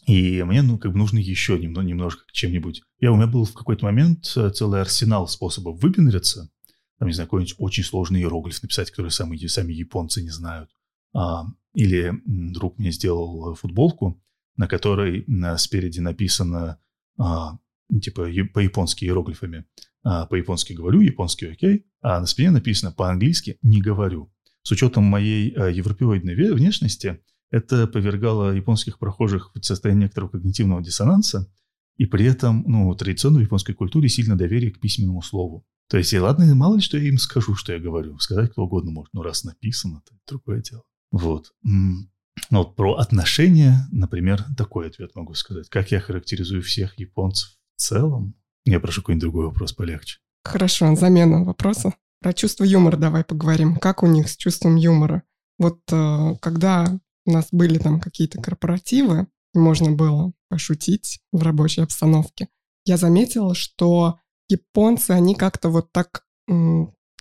[0.07, 2.81] И мне, ну, как бы нужно еще немного, немножко чем-нибудь.
[3.01, 6.49] Я, у меня был в какой-то момент э, целый арсенал способов выпендриться.
[6.97, 10.69] Там, не знаю, какой-нибудь очень сложный иероглиф написать, который сами, сами японцы не знают.
[11.13, 14.23] А, или друг мне сделал футболку,
[14.55, 16.79] на которой на, спереди написано
[17.19, 17.59] а,
[18.01, 19.65] типа по-японски иероглифами.
[20.03, 24.31] А, по-японски говорю, японский окей, а на спине написано по-английски не говорю.
[24.63, 27.19] С учетом моей а, европеоидной внешности–
[27.51, 31.51] это повергало японских прохожих в состояние некоторого когнитивного диссонанса,
[31.95, 35.65] и при этом, ну, традиционно в японской культуре сильно доверие к письменному слову.
[35.89, 38.19] То есть, и ладно, мало ли, что я им скажу, что я говорю.
[38.19, 39.13] Сказать кто угодно может.
[39.13, 40.83] Но раз написано, то другое дело.
[41.11, 41.53] Вот.
[41.63, 45.69] Ну, вот про отношения, например, такой ответ могу сказать.
[45.69, 48.35] Как я характеризую всех японцев в целом?
[48.65, 50.19] Я прошу какой-нибудь другой вопрос полегче.
[50.43, 51.93] Хорошо, замена вопроса.
[52.21, 53.77] Про чувство юмора давай поговорим.
[53.77, 55.23] Как у них с чувством юмора?
[55.57, 62.47] Вот э, когда у нас были там какие-то корпоративы, можно было пошутить в рабочей обстановке,
[62.85, 66.23] я заметила, что японцы, они как-то вот так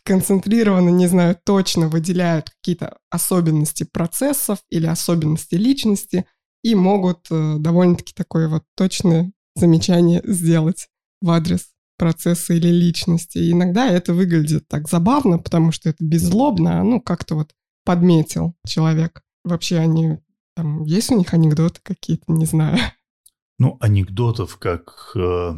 [0.04, 6.26] концентрированно, не знаю, точно выделяют какие-то особенности процессов или особенности личности
[6.62, 10.88] и могут э, довольно-таки такое вот точное замечание сделать
[11.20, 13.38] в адрес процесса или личности.
[13.38, 17.52] И иногда это выглядит так забавно, потому что это беззлобно, а ну как-то вот
[17.84, 19.22] подметил человек.
[19.46, 20.18] Вообще они,
[20.54, 22.78] там, есть у них анекдоты какие-то, не знаю.
[23.58, 25.52] Ну, анекдотов как э,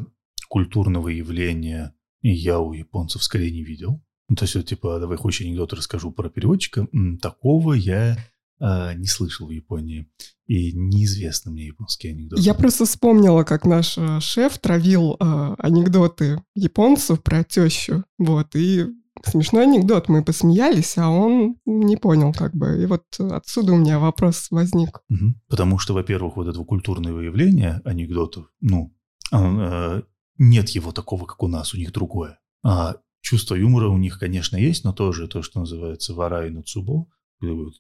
[0.48, 4.00] культурного явления я у японцев скорее не видел.
[4.28, 6.86] Ну, то есть, вот, типа, давай хочешь анекдот расскажу про переводчика.
[7.20, 8.16] Такого я
[8.60, 10.08] э, не слышал в Японии.
[10.46, 12.42] И неизвестны мне японские анекдоты.
[12.42, 18.04] Я просто вспомнила, как наш э, шеф травил э, анекдоты японцев про тещу.
[18.16, 18.86] Вот, и
[19.24, 22.82] смешной анекдот, мы посмеялись, а он не понял как бы.
[22.82, 25.00] И вот отсюда у меня вопрос возник.
[25.48, 28.94] Потому что, во-первых, вот этого культурного явления анекдотов, ну,
[29.32, 30.02] э,
[30.38, 32.38] нет его такого, как у нас, у них другое.
[32.62, 37.06] А чувство юмора у них, конечно, есть, но тоже то, что называется варай на цубо,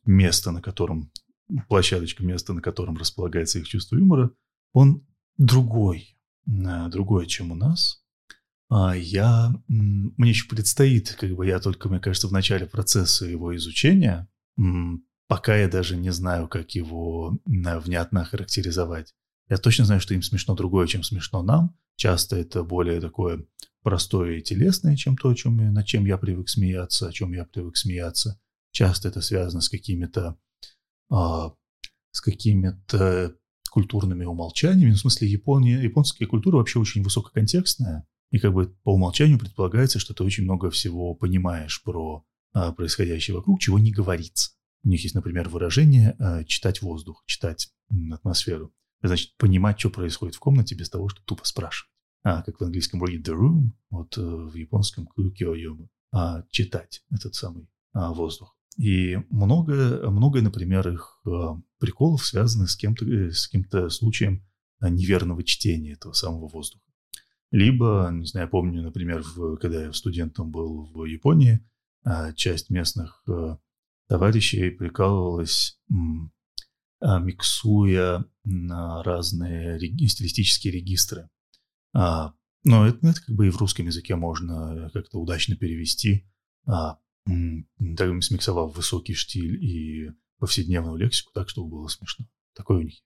[0.04, 1.10] место, на котором,
[1.68, 4.30] площадочка, место, на котором располагается их чувство юмора,
[4.72, 8.02] он другой, э, другой, чем у нас.
[8.70, 13.56] А я, мне еще предстоит, как бы я только, мне кажется, в начале процесса его
[13.56, 14.28] изучения,
[15.26, 19.14] пока я даже не знаю, как его внятно характеризовать.
[19.48, 21.76] Я точно знаю, что им смешно другое, чем смешно нам.
[21.96, 23.46] Часто это более такое
[23.82, 27.76] простое и телесное, чем то, чем, над чем я привык смеяться, о чем я привык
[27.76, 28.38] смеяться.
[28.70, 30.36] Часто это связано с какими-то
[31.10, 31.54] а,
[32.10, 33.34] с какими-то
[33.70, 34.90] культурными умолчаниями.
[34.90, 38.06] Ну, в смысле, Япония, японская культура вообще очень высококонтекстная.
[38.30, 43.36] И как бы по умолчанию предполагается, что ты очень много всего понимаешь про а, происходящее
[43.36, 44.52] вокруг, чего не говорится.
[44.84, 47.72] У них есть, например, выражение а, «читать воздух», «читать
[48.12, 48.72] атмосферу».
[49.02, 51.90] Значит, понимать, что происходит в комнате без того, чтобы тупо спрашивать.
[52.24, 55.54] А, как в английском read the room, вот э, в японском кюкио
[56.10, 58.56] а, читать этот самый а, воздух.
[58.76, 64.44] И много, много, например, их а, приколов связаны с кем-то, с каким-то случаем
[64.80, 66.84] неверного чтения этого самого воздуха.
[67.50, 71.66] Либо, не знаю, помню, например, в, когда я студентом был в Японии,
[72.04, 73.58] а, часть местных а,
[74.06, 75.80] товарищей прикалывалась,
[77.00, 81.28] а, миксуя разные стилистические регистры.
[81.94, 82.34] А,
[82.64, 86.26] но это, это как бы и в русском языке можно как-то удачно перевести,
[86.66, 87.02] так,
[88.22, 92.26] смиксовав высокий штиль и повседневную лексику так, чтобы было смешно.
[92.54, 93.00] Такое у них.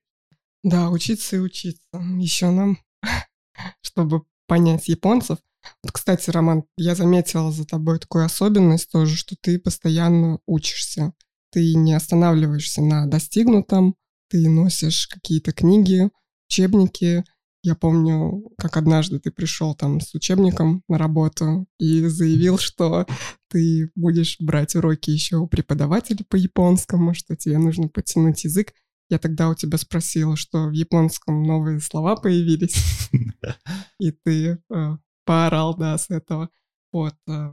[0.62, 1.82] Да, учиться и учиться.
[2.18, 2.78] Еще нам,
[3.82, 5.38] чтобы понять японцев.
[5.82, 11.14] Вот, кстати, Роман, я заметила за тобой такую особенность тоже, что ты постоянно учишься.
[11.50, 13.94] Ты не останавливаешься на достигнутом,
[14.28, 16.10] ты носишь какие-то книги,
[16.50, 17.24] учебники.
[17.62, 23.06] Я помню, как однажды ты пришел там с учебником на работу и заявил, что
[23.48, 28.74] ты будешь брать уроки еще у преподавателя по японскому, что тебе нужно подтянуть язык.
[29.12, 33.10] Я тогда у тебя спросила, что в японском новые слова появились,
[34.00, 34.96] и ты э,
[35.26, 36.48] поорал, да, с этого.
[36.92, 37.14] Вот.
[37.28, 37.52] Э,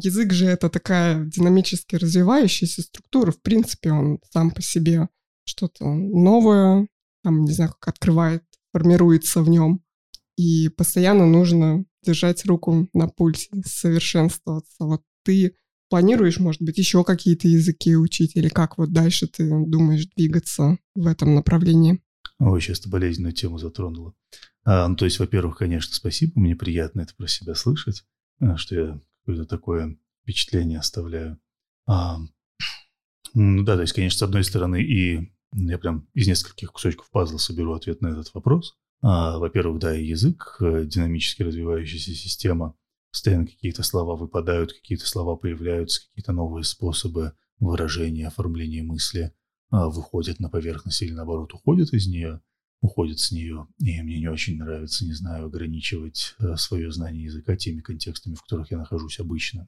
[0.00, 3.30] язык же это такая динамически развивающаяся структура.
[3.30, 5.10] В принципе, он сам по себе
[5.44, 6.88] что-то новое,
[7.22, 9.82] там, не знаю, как открывает, формируется в нем.
[10.38, 14.76] И постоянно нужно держать руку на пульсе, совершенствоваться.
[14.78, 15.56] Вот ты
[15.88, 21.06] планируешь, может быть, еще какие-то языки учить, или как вот дальше ты думаешь двигаться в
[21.06, 22.00] этом направлении?
[22.38, 24.14] Ой, сейчас ты болезненную тему затронула.
[24.64, 28.04] А, ну, то есть, во-первых, конечно, спасибо, мне приятно это про себя слышать,
[28.40, 31.38] а, что я какое-то такое впечатление оставляю.
[31.86, 32.18] А,
[33.34, 37.38] ну да, то есть, конечно, с одной стороны, и я прям из нескольких кусочков пазла
[37.38, 38.76] соберу ответ на этот вопрос.
[39.02, 42.74] А, во-первых, да, и язык, э, динамически развивающаяся система,
[43.16, 49.32] постоянно какие-то слова выпадают, какие-то слова появляются, какие-то новые способы выражения, оформления мысли
[49.70, 52.42] а, выходят на поверхность или, наоборот, уходят из нее,
[52.82, 53.68] уходят с нее.
[53.78, 58.42] И мне не очень нравится, не знаю, ограничивать а, свое знание языка теми контекстами, в
[58.42, 59.66] которых я нахожусь обычно.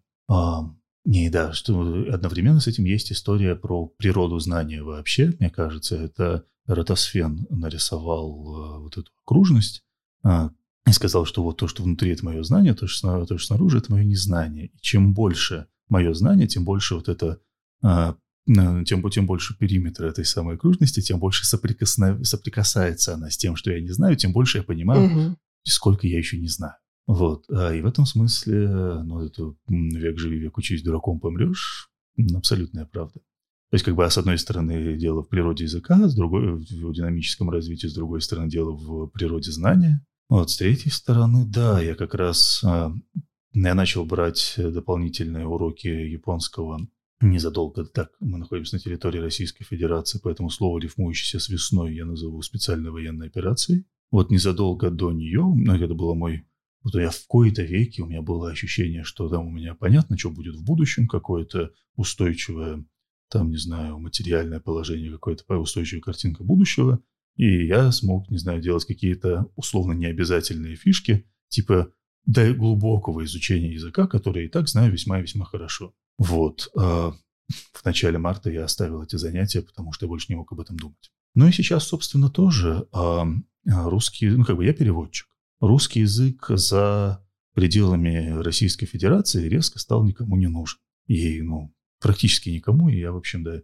[1.06, 1.80] И да, что
[2.12, 5.96] одновременно с этим есть история про природу знания вообще, мне кажется.
[5.96, 9.84] Это Ротосфен нарисовал э, вот эту окружность
[10.22, 10.50] а,
[10.86, 13.78] и сказал, что вот то, что внутри, это мое знание, то, что, то, что снаружи,
[13.78, 14.66] это мое незнание.
[14.66, 17.40] И чем больше мое знание, тем больше вот это
[17.82, 18.16] а,
[18.46, 22.22] тем, тем больше периметр этой самой окружности, тем больше соприкосна...
[22.24, 25.36] соприкасается она с тем, что я не знаю, тем больше я понимаю, угу.
[25.64, 26.74] сколько я еще не знаю.
[27.06, 27.44] Вот.
[27.50, 28.68] А, и в этом смысле,
[29.04, 31.90] ну, это век живи, век учись, дураком помрешь,
[32.34, 33.20] абсолютная правда.
[33.70, 36.92] То есть, как бы, а с одной стороны, дело в природе языка, с другой, в
[36.92, 40.02] динамическом развитии, с другой стороны, дело в природе знания.
[40.28, 42.92] Вот, с третьей стороны, да, я как раз, а,
[43.54, 46.86] я начал брать дополнительные уроки японского
[47.20, 48.10] незадолго так.
[48.20, 53.26] Мы находимся на территории Российской Федерации, поэтому слово, рифмующееся с весной, я назову специальной военной
[53.26, 53.86] операцией.
[54.10, 56.44] Вот незадолго до нее, ну, это было мой
[56.82, 60.30] вот я в кои-то веке, у меня было ощущение, что там у меня понятно, что
[60.30, 62.84] будет в будущем, какое-то устойчивое
[63.30, 67.00] там, не знаю, материальное положение, какая-то устойчивая картинка будущего,
[67.38, 71.92] и я смог, не знаю, делать какие-то условно необязательные фишки, типа
[72.26, 75.94] до глубокого изучения языка, который и так знаю весьма и весьма хорошо.
[76.18, 76.68] Вот.
[76.76, 77.14] А
[77.72, 80.76] в начале марта я оставил эти занятия, потому что я больше не мог об этом
[80.76, 81.10] думать.
[81.34, 83.24] Ну и сейчас, собственно, тоже а,
[83.66, 85.28] а русский, ну как бы я переводчик.
[85.60, 87.24] Русский язык за
[87.54, 90.78] пределами Российской Федерации резко стал никому не нужен.
[91.06, 93.62] И, ну, практически никому, и я, в общем, да,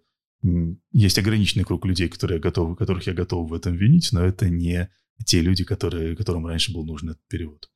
[0.92, 4.90] есть ограниченный круг людей, которые готовы, которых я готов в этом винить, но это не
[5.24, 7.70] те люди, которые, которым раньше был нужен этот перевод.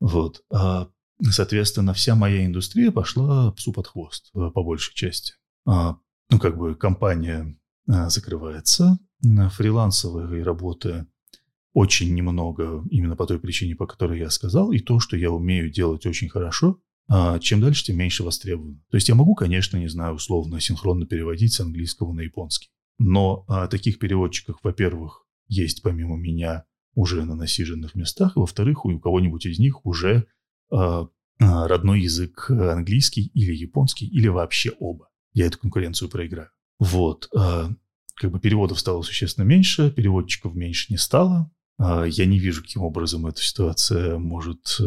[0.00, 0.42] Вот.
[0.52, 0.88] А,
[1.22, 5.34] соответственно, вся моя индустрия пошла псу под хвост, э, по большей части.
[5.66, 5.98] А,
[6.30, 7.58] ну, как бы компания
[7.88, 11.06] а, закрывается, фрилансовой работы
[11.72, 15.70] очень немного именно по той причине, по которой я сказал, и то, что я умею
[15.70, 16.78] делать очень хорошо,
[17.40, 18.80] чем дальше, тем меньше востребовано.
[18.90, 22.70] То есть я могу, конечно, не знаю, условно синхронно переводить с английского на японский.
[22.98, 29.46] Но а, таких переводчиков, во-первых, есть помимо меня уже на насиженных местах, во-вторых, у кого-нибудь
[29.46, 30.26] из них уже
[30.70, 31.08] а,
[31.40, 35.08] а, родной язык английский или японский, или вообще оба.
[35.32, 36.50] Я эту конкуренцию проиграю.
[36.78, 37.28] Вот.
[37.36, 37.70] А,
[38.14, 41.50] как бы переводов стало существенно меньше, переводчиков меньше не стало.
[41.78, 44.84] А, я не вижу, каким образом эта ситуация может э,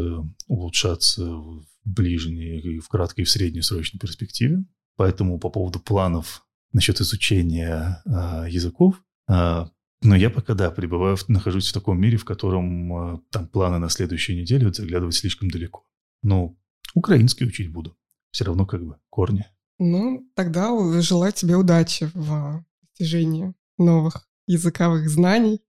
[0.48, 4.64] улучшаться в ближней, и в краткой и в среднесрочной перспективе.
[4.96, 9.66] Поэтому по поводу планов насчет изучения э, языков, э,
[10.02, 13.90] но я пока, да, пребываю, нахожусь в таком мире, в котором э, там планы на
[13.90, 15.86] следующую неделю заглядывать слишком далеко.
[16.22, 16.60] Ну,
[16.94, 17.98] украинский учить буду.
[18.32, 19.46] Все равно как бы корни.
[19.80, 20.72] Ну, тогда
[21.02, 25.62] желаю тебе удачи в достижении новых языковых знаний.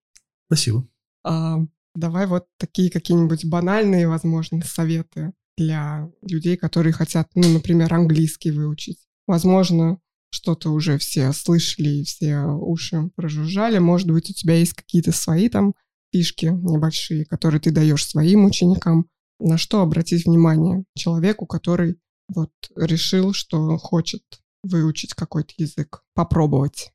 [0.47, 0.87] Спасибо.
[1.25, 1.59] А,
[1.95, 8.99] давай вот такие какие-нибудь банальные, возможно, советы для людей, которые хотят, ну, например, английский выучить.
[9.27, 9.99] Возможно,
[10.31, 13.79] что-то уже все слышали и все уши прожужжали.
[13.79, 15.75] Может быть, у тебя есть какие-то свои там
[16.13, 19.07] фишки небольшие, которые ты даешь своим ученикам.
[19.41, 21.99] На что обратить внимание человеку, который
[22.29, 24.23] вот решил, что хочет
[24.63, 26.93] выучить какой-то язык, попробовать?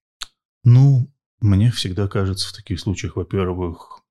[0.63, 1.11] Ну,
[1.41, 4.01] мне всегда кажется в таких случаях, во-первых,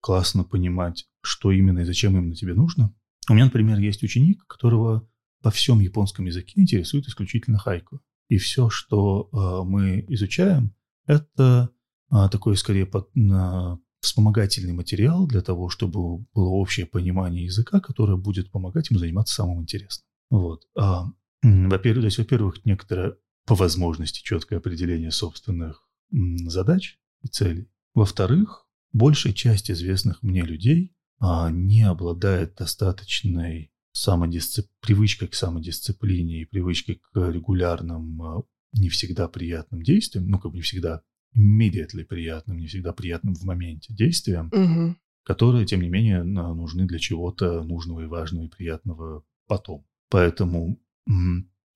[0.00, 2.94] классно понимать, что именно и зачем именно тебе нужно.
[3.30, 5.08] У меня, например, есть ученик, которого
[5.40, 8.00] по всем японском языке интересует исключительно хайку.
[8.28, 10.74] И все, что э, мы изучаем,
[11.06, 11.70] это
[12.10, 18.16] э, такой скорее под, э, вспомогательный материал для того, чтобы было общее понимание языка, которое
[18.16, 20.08] будет помогать ему заниматься самым интересным.
[20.30, 20.64] Вот.
[20.76, 21.04] А,
[21.42, 23.16] во-первых, то есть, во-первых, некоторое
[23.46, 27.70] по возможности четкое определение собственных задач и целей.
[27.94, 34.68] Во-вторых, большая часть известных мне людей не обладает достаточной самодисцип...
[34.80, 38.42] привычкой к самодисциплине и привычкой к регулярным, а,
[38.72, 41.02] не всегда приятным действиям, ну, как бы не всегда
[41.36, 44.96] immediately приятным, не всегда приятным в моменте действиям, угу.
[45.24, 49.84] которые, тем не менее, нужны для чего-то нужного и важного и приятного потом.
[50.08, 50.80] Поэтому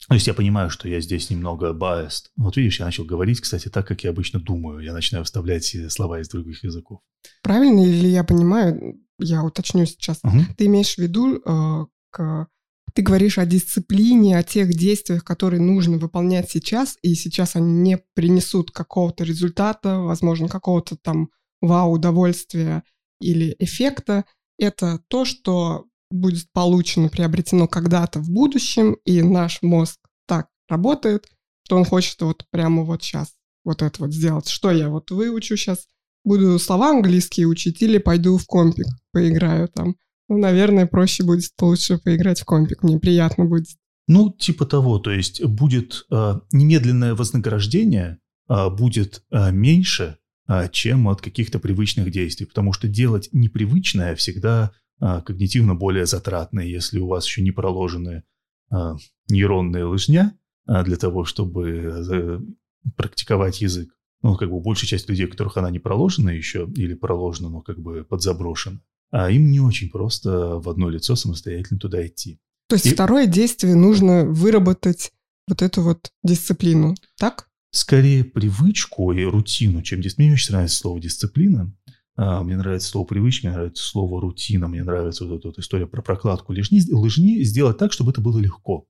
[0.08, 2.26] то есть я понимаю, что я здесь немного biased.
[2.36, 4.80] Вот видишь, я начал говорить, кстати, так, как я обычно думаю.
[4.80, 7.00] Я начинаю вставлять слова из других языков.
[7.42, 10.38] Правильно ли я понимаю, я уточню сейчас, угу.
[10.56, 12.48] ты имеешь в виду, э, к,
[12.94, 17.98] ты говоришь о дисциплине, о тех действиях, которые нужно выполнять сейчас, и сейчас они не
[18.14, 22.84] принесут какого-то результата, возможно, какого-то там вау-удовольствия
[23.20, 24.24] или эффекта.
[24.58, 31.28] Это то, что будет получено, приобретено когда-то в будущем, и наш мозг так работает,
[31.64, 33.34] что он хочет вот прямо вот сейчас
[33.64, 34.48] вот это вот сделать.
[34.48, 35.88] Что я вот выучу сейчас?
[36.24, 39.96] Буду слова английские учить или пойду в компик поиграю там?
[40.28, 42.82] Ну, наверное, проще будет лучше поиграть в компик.
[42.82, 43.66] Мне приятно будет.
[44.08, 44.98] Ну, типа того.
[44.98, 48.18] То есть будет э, немедленное вознаграждение,
[48.48, 50.16] э, будет э, меньше,
[50.48, 52.46] э, чем от каких-то привычных действий.
[52.46, 58.22] Потому что делать непривычное всегда а, когнитивно более затратные, если у вас еще не проложены
[58.70, 58.96] а,
[59.28, 62.40] нейронные лыжня, а, для того, чтобы э,
[62.96, 63.90] практиковать язык.
[64.24, 67.60] Ну, как бы большая часть людей, у которых она не проложена еще, или проложена, но
[67.60, 72.38] как бы подзаброшена, а им не очень просто в одно лицо самостоятельно туда идти.
[72.68, 75.12] То есть И- второе действие нужно выработать
[75.46, 77.50] вот эту вот дисциплину, так?
[77.70, 81.70] Скорее привычку и рутину, чем дис- Мне очень нравится слово «дисциплина».
[82.16, 85.86] А, Мне нравится слово «привычка», мне нравится слово «рутина», мне нравится вот эта вот история
[85.86, 88.86] про прокладку лыжни, лыжни сделать так, чтобы это было легко.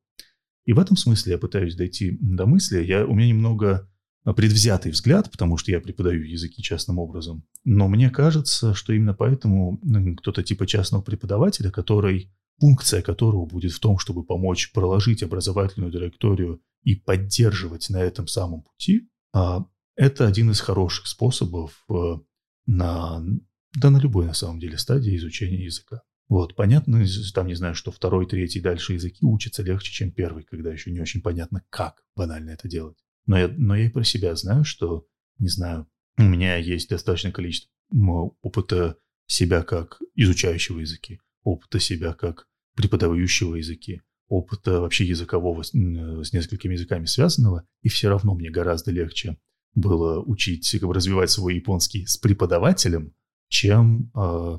[0.64, 2.84] И в этом смысле я пытаюсь дойти до мысли.
[2.84, 3.90] Я, у меня немного
[4.32, 7.44] предвзятый взгляд, потому что я преподаю языки частным образом.
[7.64, 9.80] Но мне кажется, что именно поэтому
[10.18, 16.62] кто-то типа частного преподавателя, который, функция которого будет в том, чтобы помочь проложить образовательную траекторию
[16.82, 19.66] и поддерживать на этом самом пути, а,
[19.96, 21.94] это один из хороших способов э,
[22.66, 23.22] на,
[23.74, 26.02] да на любой на самом деле стадии изучения языка.
[26.28, 27.04] Вот, понятно,
[27.34, 31.00] там, не знаю, что второй, третий, дальше языки учатся легче, чем первый, когда еще не
[31.00, 33.03] очень понятно, как банально это делать.
[33.26, 35.06] Но я, но я и про себя знаю, что,
[35.38, 35.86] не знаю,
[36.18, 37.70] у меня есть достаточное количество
[38.42, 42.46] опыта себя как изучающего языки, опыта себя как
[42.76, 48.90] преподающего языки, опыта вообще языкового с, с несколькими языками связанного, и все равно мне гораздо
[48.90, 49.38] легче
[49.74, 53.14] было учить, как бы развивать свой японский с преподавателем,
[53.48, 54.58] чем э,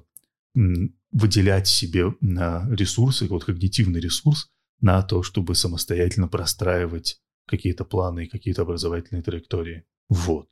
[1.11, 4.49] выделять себе на ресурсы, вот когнитивный ресурс,
[4.81, 9.85] на то, чтобы самостоятельно простраивать какие-то планы и какие-то образовательные траектории.
[10.09, 10.49] Вот.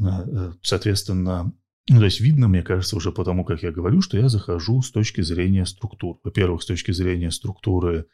[0.00, 1.52] А, э, Соответственно,
[1.88, 4.90] ну, то есть видно, мне кажется, уже потому, как я говорю, что я захожу с
[4.90, 6.20] точки зрения структур.
[6.22, 8.06] Во-первых, с точки зрения структуры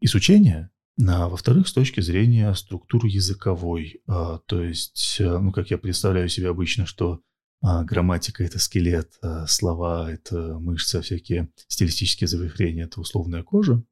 [0.00, 0.70] изучения,
[1.06, 4.00] а во-вторых, с точки зрения структуры языковой.
[4.06, 7.20] А, То есть, э, ну, как я представляю себе обычно, что
[7.62, 13.82] а, грамматика– это скелет, а слова– это мышцы, всякие стилистические завихрения– это условная кожа.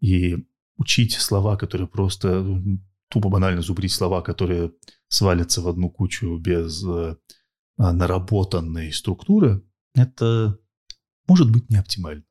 [0.00, 0.46] И
[0.76, 4.72] учить слова, которые просто м, тупо банально зубрить слова, которые
[5.08, 7.16] свалятся в одну кучу без э,
[7.78, 9.62] а, наработанной структуры,
[9.94, 10.58] это
[11.28, 12.24] может быть не оптимально.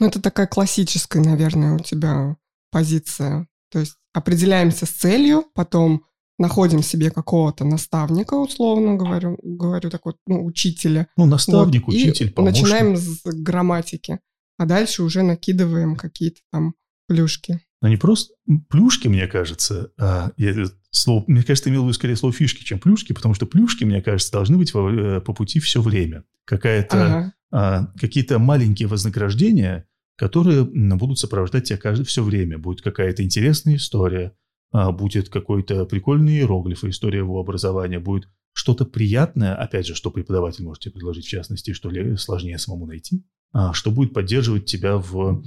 [0.00, 2.36] Ну, это такая классическая, наверное, у тебя
[2.70, 3.46] позиция.
[3.70, 6.04] То есть определяемся с целью, потом
[6.38, 11.08] находим себе какого-то наставника, условно говорю, говорю так вот, ну, учителя.
[11.16, 12.62] Ну, наставник, Вот, и учитель, помощник.
[12.62, 14.20] начинаем с грамматики,
[14.58, 16.74] а дальше уже накидываем какие-то там
[17.06, 17.60] плюшки.
[17.82, 18.34] Но не просто
[18.68, 22.78] плюшки, мне кажется, а я слово, мне кажется, имел в виду скорее слово фишки, чем
[22.78, 26.24] плюшки, потому что плюшки, мне кажется, должны быть во- э, по пути все время.
[26.44, 27.32] Какая-то Ага.
[27.52, 32.58] а, какие-то маленькие вознаграждения, которые будут сопровождать тебя каждое все время.
[32.58, 34.32] Будет какая-то интересная история,
[34.72, 40.64] а, будет какой-то прикольный иероглиф, история его образования, будет что-то приятное, опять же, что преподаватель
[40.64, 43.22] может тебе предложить, в частности, что ли, сложнее самому найти,
[43.52, 45.42] а, что будет поддерживать тебя в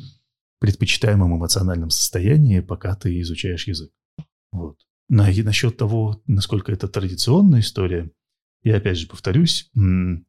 [0.59, 3.91] предпочитаемом эмоциональном состоянии, пока ты изучаешь язык.
[4.51, 4.77] Вот.
[5.07, 8.11] Ну, и насчет того, насколько это традиционная история,
[8.63, 9.71] я опять же повторюсь,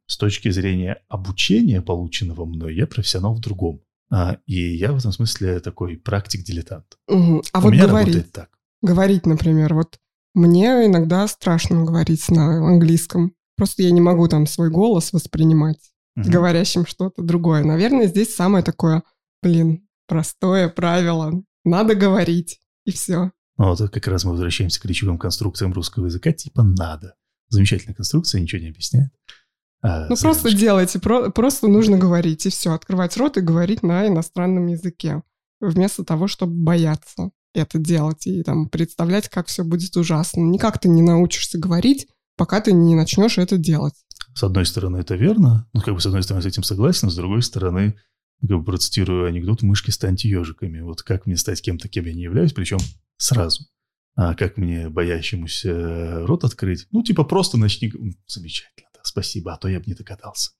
[0.07, 3.81] с точки зрения обучения, полученного мной, я профессионал в другом.
[4.09, 6.97] А, и я в этом смысле такой практик-дилетант.
[7.07, 7.41] Мгм.
[7.53, 8.49] А У вот меня говорить, работает так.
[8.81, 9.99] говорить, например, вот
[10.33, 13.33] мне иногда страшно говорить на английском.
[13.57, 15.79] Просто я не могу там свой голос воспринимать
[16.15, 16.29] Мгм.
[16.29, 17.63] говорящим что-то другое.
[17.63, 19.03] Наверное, здесь самое такое,
[19.41, 21.41] блин, простое правило.
[21.63, 23.31] Надо говорить, и все.
[23.57, 27.15] Ну, Вот как раз мы возвращаемся к речевым конструкциям русского языка, типа «надо».
[27.47, 29.11] Замечательная конструкция, ничего не объясняет.
[29.81, 32.73] А, Ну, просто делайте, про- просто нужно говорить, и все.
[32.73, 35.23] Открывать рот и говорить на иностранном языке,
[35.61, 40.41] вместо того, чтобы бояться это делать и там представлять, как все будет ужасно.
[40.41, 43.95] Никак ты не научишься говорить, пока ты не начнешь это делать.
[44.35, 45.69] С одной стороны, это верно.
[45.71, 47.95] Ну, как бы, с одной стороны, с этим согласен, с другой стороны,
[48.47, 50.81] процитирую анекдот «мышки станьте ежиками».
[50.81, 52.77] Вот как мне стать кем-то, кем я не являюсь, причем
[53.17, 53.65] сразу.
[54.15, 56.87] А как мне боящемуся рот открыть?
[56.91, 57.91] Ну, типа, просто начни...
[58.27, 60.51] Замечательно, да, спасибо, а то я бы не догадался.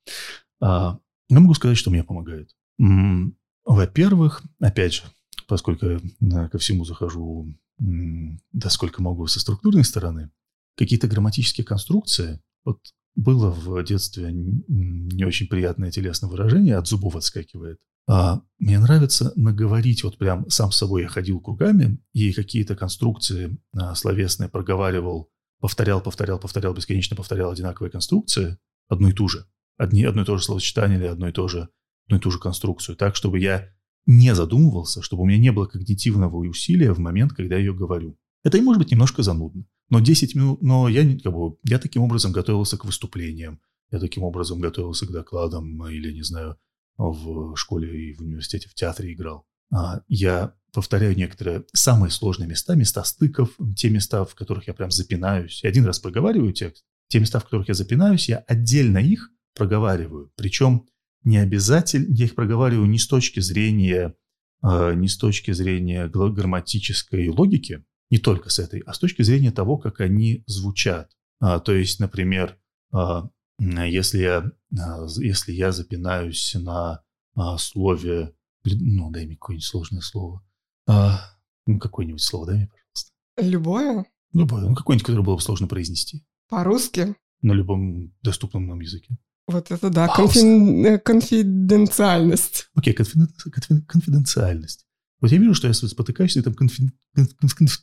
[0.62, 2.56] А, я могу сказать, что мне помогает.
[2.80, 5.04] М, Во-первых, опять же,
[5.48, 10.32] поскольку а, ко всему захожу, да сколько могу со структурной стороны,
[10.78, 12.80] какие-то грамматические конструкции, вот
[13.16, 17.80] было в детстве не очень приятное телесное выражение, от зубов отскакивает.
[18.08, 23.58] А, мне нравится наговорить, вот прям сам с собой я ходил кругами, и какие-то конструкции
[23.74, 28.58] а, словесные проговаривал, повторял, повторял, повторял, бесконечно повторял одинаковые конструкции,
[28.90, 29.46] одну и ту же.
[29.78, 31.70] Одни, одно и то же словосочетание или одно и то же,
[32.06, 33.70] одну и ту же конструкцию, так, чтобы я
[34.06, 38.18] не задумывался, чтобы у меня не было когнитивного усилия в момент, когда я ее говорю.
[38.44, 39.66] Это и может быть немножко занудно.
[39.92, 43.60] Но 10 минут, но я, как бы, я таким образом готовился к выступлениям,
[43.92, 46.58] я таким образом готовился к докладам или, не знаю,
[46.98, 49.46] в школе и в университете в театре играл.
[49.74, 54.92] а, я повторяю некоторые самые сложные места, места стыков, те места, в которых я прям
[54.92, 55.62] запинаюсь.
[55.62, 60.32] Я один раз проговариваю текст, те места, в которых я запинаюсь, я отдельно их проговариваю.
[60.38, 60.88] Причем
[61.26, 64.16] не обязательно, я их проговариваю не с точки зрения,
[64.64, 69.52] э, не с точки зрения грамматической логики, не только с этой, а с точки зрения
[69.52, 71.12] того, как они звучат.
[71.40, 72.60] А, то есть, например,
[72.92, 77.02] а, если я, а, если я запинаюсь на
[77.36, 80.44] а, слове, ну, дай мне какое-нибудь сложное слово,
[80.88, 81.22] а,
[81.66, 83.12] ну, какое-нибудь слово дай мне, пожалуйста.
[83.38, 84.06] Любое?
[84.34, 86.24] Любое, ну, какое-нибудь, которое было бы сложно произнести.
[86.50, 87.16] По-русски?
[87.42, 89.18] На любом доступном нам языке.
[89.48, 90.86] Вот это да, конфи...
[90.86, 92.70] Э, конфиденциальность.
[92.76, 93.06] Окей, okay,
[93.50, 93.82] конфи...
[93.88, 94.86] конфиденциальность.
[95.22, 96.92] Вот я вижу, что я спотыкаюсь этом конфи...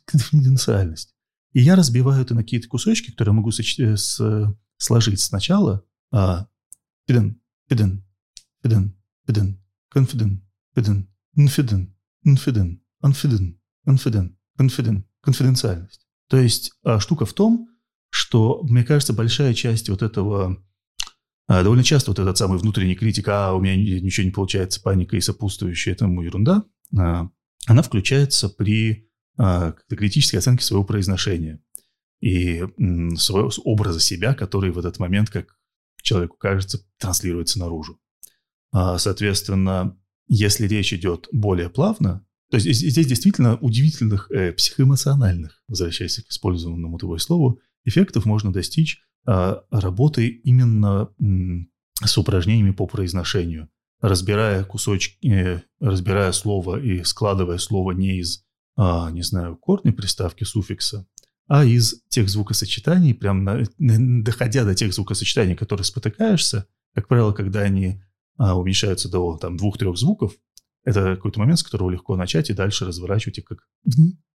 [0.05, 1.15] конфиденциальность.
[1.53, 3.79] И я разбиваю это на какие-то кусочки, которые могу соч...
[3.79, 4.21] Э, с...
[4.77, 5.85] сложить сначала.
[6.11, 6.47] А,
[7.07, 8.05] пиден, пиден,
[8.61, 16.05] пиден, пиден, конфиден, пиден, инфиден, инфиден, анфиден, анфиден, конфиден, конфиденциальность.
[16.27, 17.69] То есть а, штука в том,
[18.09, 20.63] что, мне кажется, большая часть вот этого
[21.49, 25.21] довольно часто вот этот самый внутренний критик, а у меня ничего не получается, паника и
[25.21, 26.63] сопутствующая этому ерунда,
[26.97, 27.29] а,
[27.65, 31.59] она включается при а, критической оценке своего произношения
[32.21, 32.63] и
[33.15, 35.55] своего образа себя, который в этот момент, как
[36.01, 37.99] человеку кажется, транслируется наружу.
[38.71, 39.97] Соответственно,
[40.27, 46.97] если речь идет более плавно, то есть здесь действительно удивительных э, психоэмоциональных, возвращаясь к использованному
[46.97, 51.09] тобой слову, эффектов можно достичь а, работы именно
[52.03, 53.69] с упражнениями по произношению,
[54.01, 58.45] разбирая кусочки, э, разбирая слово и складывая слово не из,
[58.75, 61.05] а, не знаю, корня приставки, суффикса,
[61.47, 67.61] а из тех звукосочетаний, прям на, доходя до тех звукосочетаний, которые спотыкаешься, как правило, когда
[67.61, 68.01] они
[68.37, 70.33] а, уменьшаются до там, двух-трех звуков,
[70.85, 73.59] это какой-то момент, с которого легко начать и дальше разворачивать их как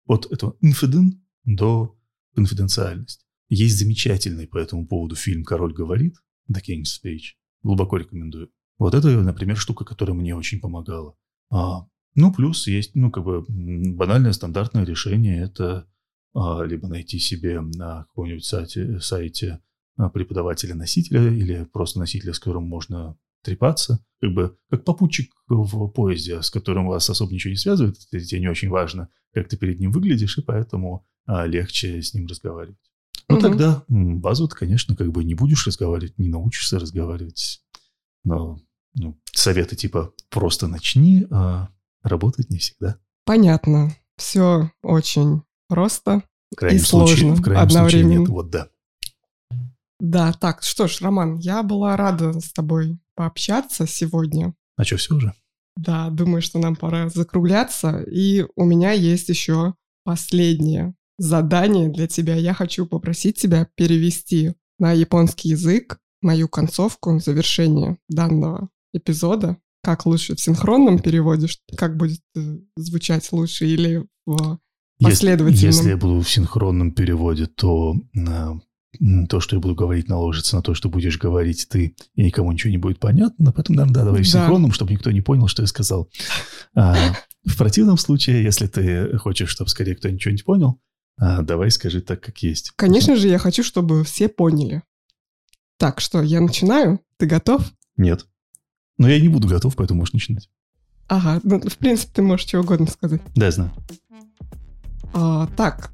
[0.06, 1.96] от этого инфиден до
[2.34, 3.26] конфиденциальность.
[3.50, 6.14] Есть замечательный по этому поводу фильм «Король говорит»
[6.50, 7.34] The King's Speech.
[7.64, 8.50] Глубоко рекомендую.
[8.78, 11.16] Вот это, например, штука, которая мне очень помогала.
[11.50, 15.88] А, ну, плюс есть, ну, как бы банальное стандартное решение– это
[16.32, 19.60] а, либо найти себе на каком-нибудь сайте, сайте
[19.96, 26.40] а, преподавателя-носителя или просто носителя, с которым можно трепаться, как бы как попутчик в поезде,
[26.40, 29.90] с которым вас особо ничего не связывает, тебе не очень важно, как ты перед ним
[29.90, 32.89] выглядишь, и поэтому а, легче с ним разговаривать.
[33.30, 33.42] Ну, угу.
[33.42, 37.62] тогда базу ты, конечно, как бы не будешь разговаривать, не научишься разговаривать.
[38.24, 38.58] Но
[38.94, 41.68] ну, советы типа «просто начни», а
[42.02, 42.96] работать не всегда.
[43.24, 43.94] Понятно.
[44.16, 48.08] Все очень просто в крайнем и случае, сложно в крайнем одновременно.
[48.08, 48.28] Случае нет.
[48.28, 48.68] Вот да.
[50.00, 54.54] Да, так, что ж, Роман, я была рада с тобой пообщаться сегодня.
[54.76, 55.34] А что, все уже?
[55.76, 58.00] Да, думаю, что нам пора закругляться.
[58.10, 59.74] И у меня есть еще
[60.04, 62.34] последнее задание для тебя.
[62.34, 69.58] Я хочу попросить тебя перевести на японский язык мою концовку завершения данного эпизода.
[69.82, 74.58] Как лучше, в синхронном переводе, как будет э, звучать лучше, или в
[75.02, 75.54] последовательном?
[75.54, 80.56] Если, если я буду в синхронном переводе, то э, то, что я буду говорить, наложится
[80.56, 83.52] на то, что будешь говорить ты, и никому ничего не будет понятно.
[83.52, 86.10] Поэтому, наверное, да, давай в синхронном, чтобы никто не понял, что я сказал.
[86.74, 86.96] А,
[87.44, 90.80] в противном случае, если ты хочешь, чтобы скорее кто ничего не понял,
[91.20, 92.72] а, давай скажи так, как есть.
[92.76, 94.82] Конечно же, я хочу, чтобы все поняли.
[95.76, 97.00] Так, что, я начинаю?
[97.18, 97.70] Ты готов?
[97.98, 98.26] Нет.
[98.96, 100.48] Но я не буду готов, поэтому можешь начинать.
[101.08, 103.20] Ага, ну, в принципе, ты можешь что угодно сказать.
[103.34, 103.70] Да, я знаю.
[105.12, 105.92] А, так,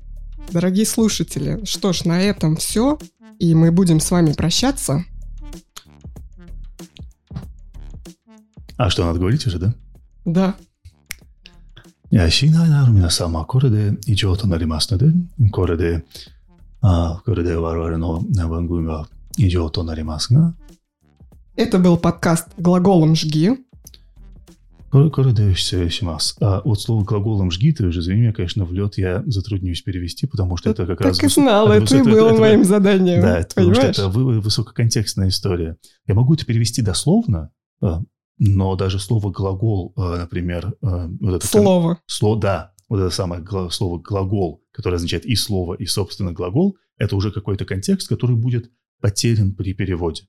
[0.53, 2.97] дорогие слушатели, что ж, на этом все,
[3.41, 5.05] и мы будем с вами прощаться.
[8.77, 9.75] А что, надо говорить уже, да?
[10.25, 10.55] Да.
[12.12, 15.06] いや、シーナーの皆様、これで以上となりますので、
[15.52, 16.04] これで、
[16.82, 19.08] あこれで我々の番組は
[19.38, 20.54] 以上となりますが。
[21.58, 23.50] Это был подкаст «Глаголом жги».
[24.92, 26.36] これこれで失礼します.
[26.42, 30.28] А вот слово глаголом «жги», ты уже извини меня, конечно, в лед я затруднюсь перевести,
[30.28, 31.18] потому что это как так раз...
[31.18, 33.22] Так и знала, это, это и было это, моим это, заданием.
[33.22, 35.78] Да, это, потому что это высококонтекстная история.
[36.08, 37.52] Я могу это перевести дословно,
[37.82, 38.02] а,
[38.39, 43.45] но даже слово глагол, э, например, э, вот это слово, слово, да, вот это самое
[43.71, 48.71] слово глагол, которое означает и слово, и собственно глагол, это уже какой-то контекст, который будет
[49.01, 50.25] потерян при переводе.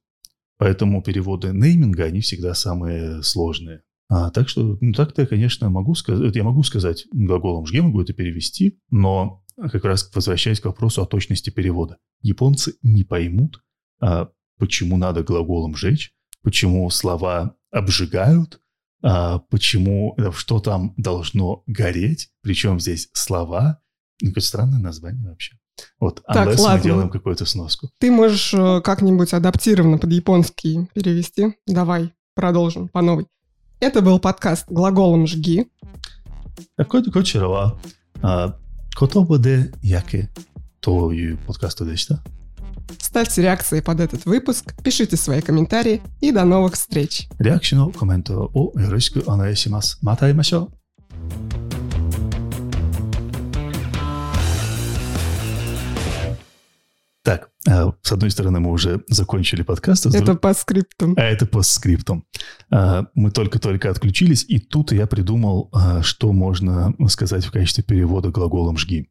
[0.57, 3.83] Поэтому переводы нейминга, они всегда самые сложные.
[4.09, 8.01] А, так что, ну, так-то я, конечно, могу сказать, я могу сказать глаголом «жге», могу
[8.01, 11.97] это перевести, но как раз возвращаясь к вопросу о точности перевода.
[12.21, 13.61] Японцы не поймут,
[13.99, 18.59] а, почему надо глаголом «жечь», почему слова обжигают,
[19.03, 23.79] а почему, э, что там должно гореть, причем здесь слова.
[24.21, 25.57] Ну, какое странное название вообще.
[25.99, 26.77] Вот, так, а unless ладно.
[26.77, 27.89] мы делаем какую-то сноску.
[27.99, 31.55] Ты можешь э, как-нибудь адаптированно под японский перевести.
[31.67, 33.27] Давай, продолжим по новой.
[33.79, 35.67] Это был подкаст «Глаголом жги».
[36.75, 37.79] Такой Кочерова.
[38.95, 40.29] Котобо де яке.
[40.79, 42.23] То и подкасту дешта.
[42.99, 47.27] Ставьте реакции под этот выпуск, пишите свои комментарии и до новых встреч.
[47.39, 49.97] Реакцию на комменты о Йоришку Анаэшимас.
[50.01, 50.69] Матаймашо.
[57.27, 60.05] Так, э, с одной стороны, мы уже закончили подкаст.
[60.05, 60.39] А это друг...
[60.39, 61.13] по скриптам.
[61.17, 62.23] А это по скриптам.
[62.71, 68.29] Э, мы только-только отключились, и тут я придумал, э, что можно сказать в качестве перевода
[68.29, 69.09] глаголом «жги».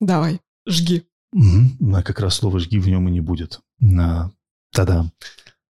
[0.00, 1.06] Давай, жги.
[1.34, 3.60] А как раз слово «жги» в нем и не будет.
[3.80, 5.10] Та-да.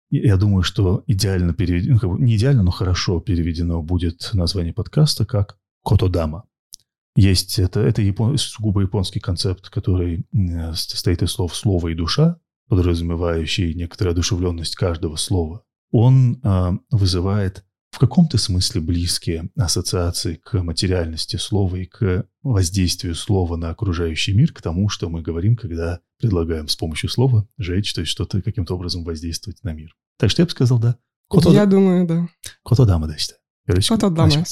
[0.09, 5.25] И Я думаю, что идеально переведено, ну, не идеально, но хорошо переведено будет название подкаста
[5.25, 6.45] как «Котодама».
[7.15, 12.39] Есть это, это япон- сугубо японский концепт, который э, состоит из слов «слово» и «душа»,
[12.69, 15.63] подразумевающий некоторую одушевленность каждого слова.
[15.91, 17.63] Он а, вызывает
[17.97, 24.53] в каком-то смысле близкие ассоциации к материальности слова и к воздействию слова на окружающий мир,
[24.53, 28.75] к тому, что мы говорим, когда предлагаем с помощью слова жечь, то есть что-то каким-то
[28.75, 29.95] образом воздействовать на мир.
[30.19, 30.99] Так что я бы сказал, да.
[31.55, 32.29] Я думаю, да.
[32.63, 33.33] котодама дашта.
[33.65, 34.45] Котодама.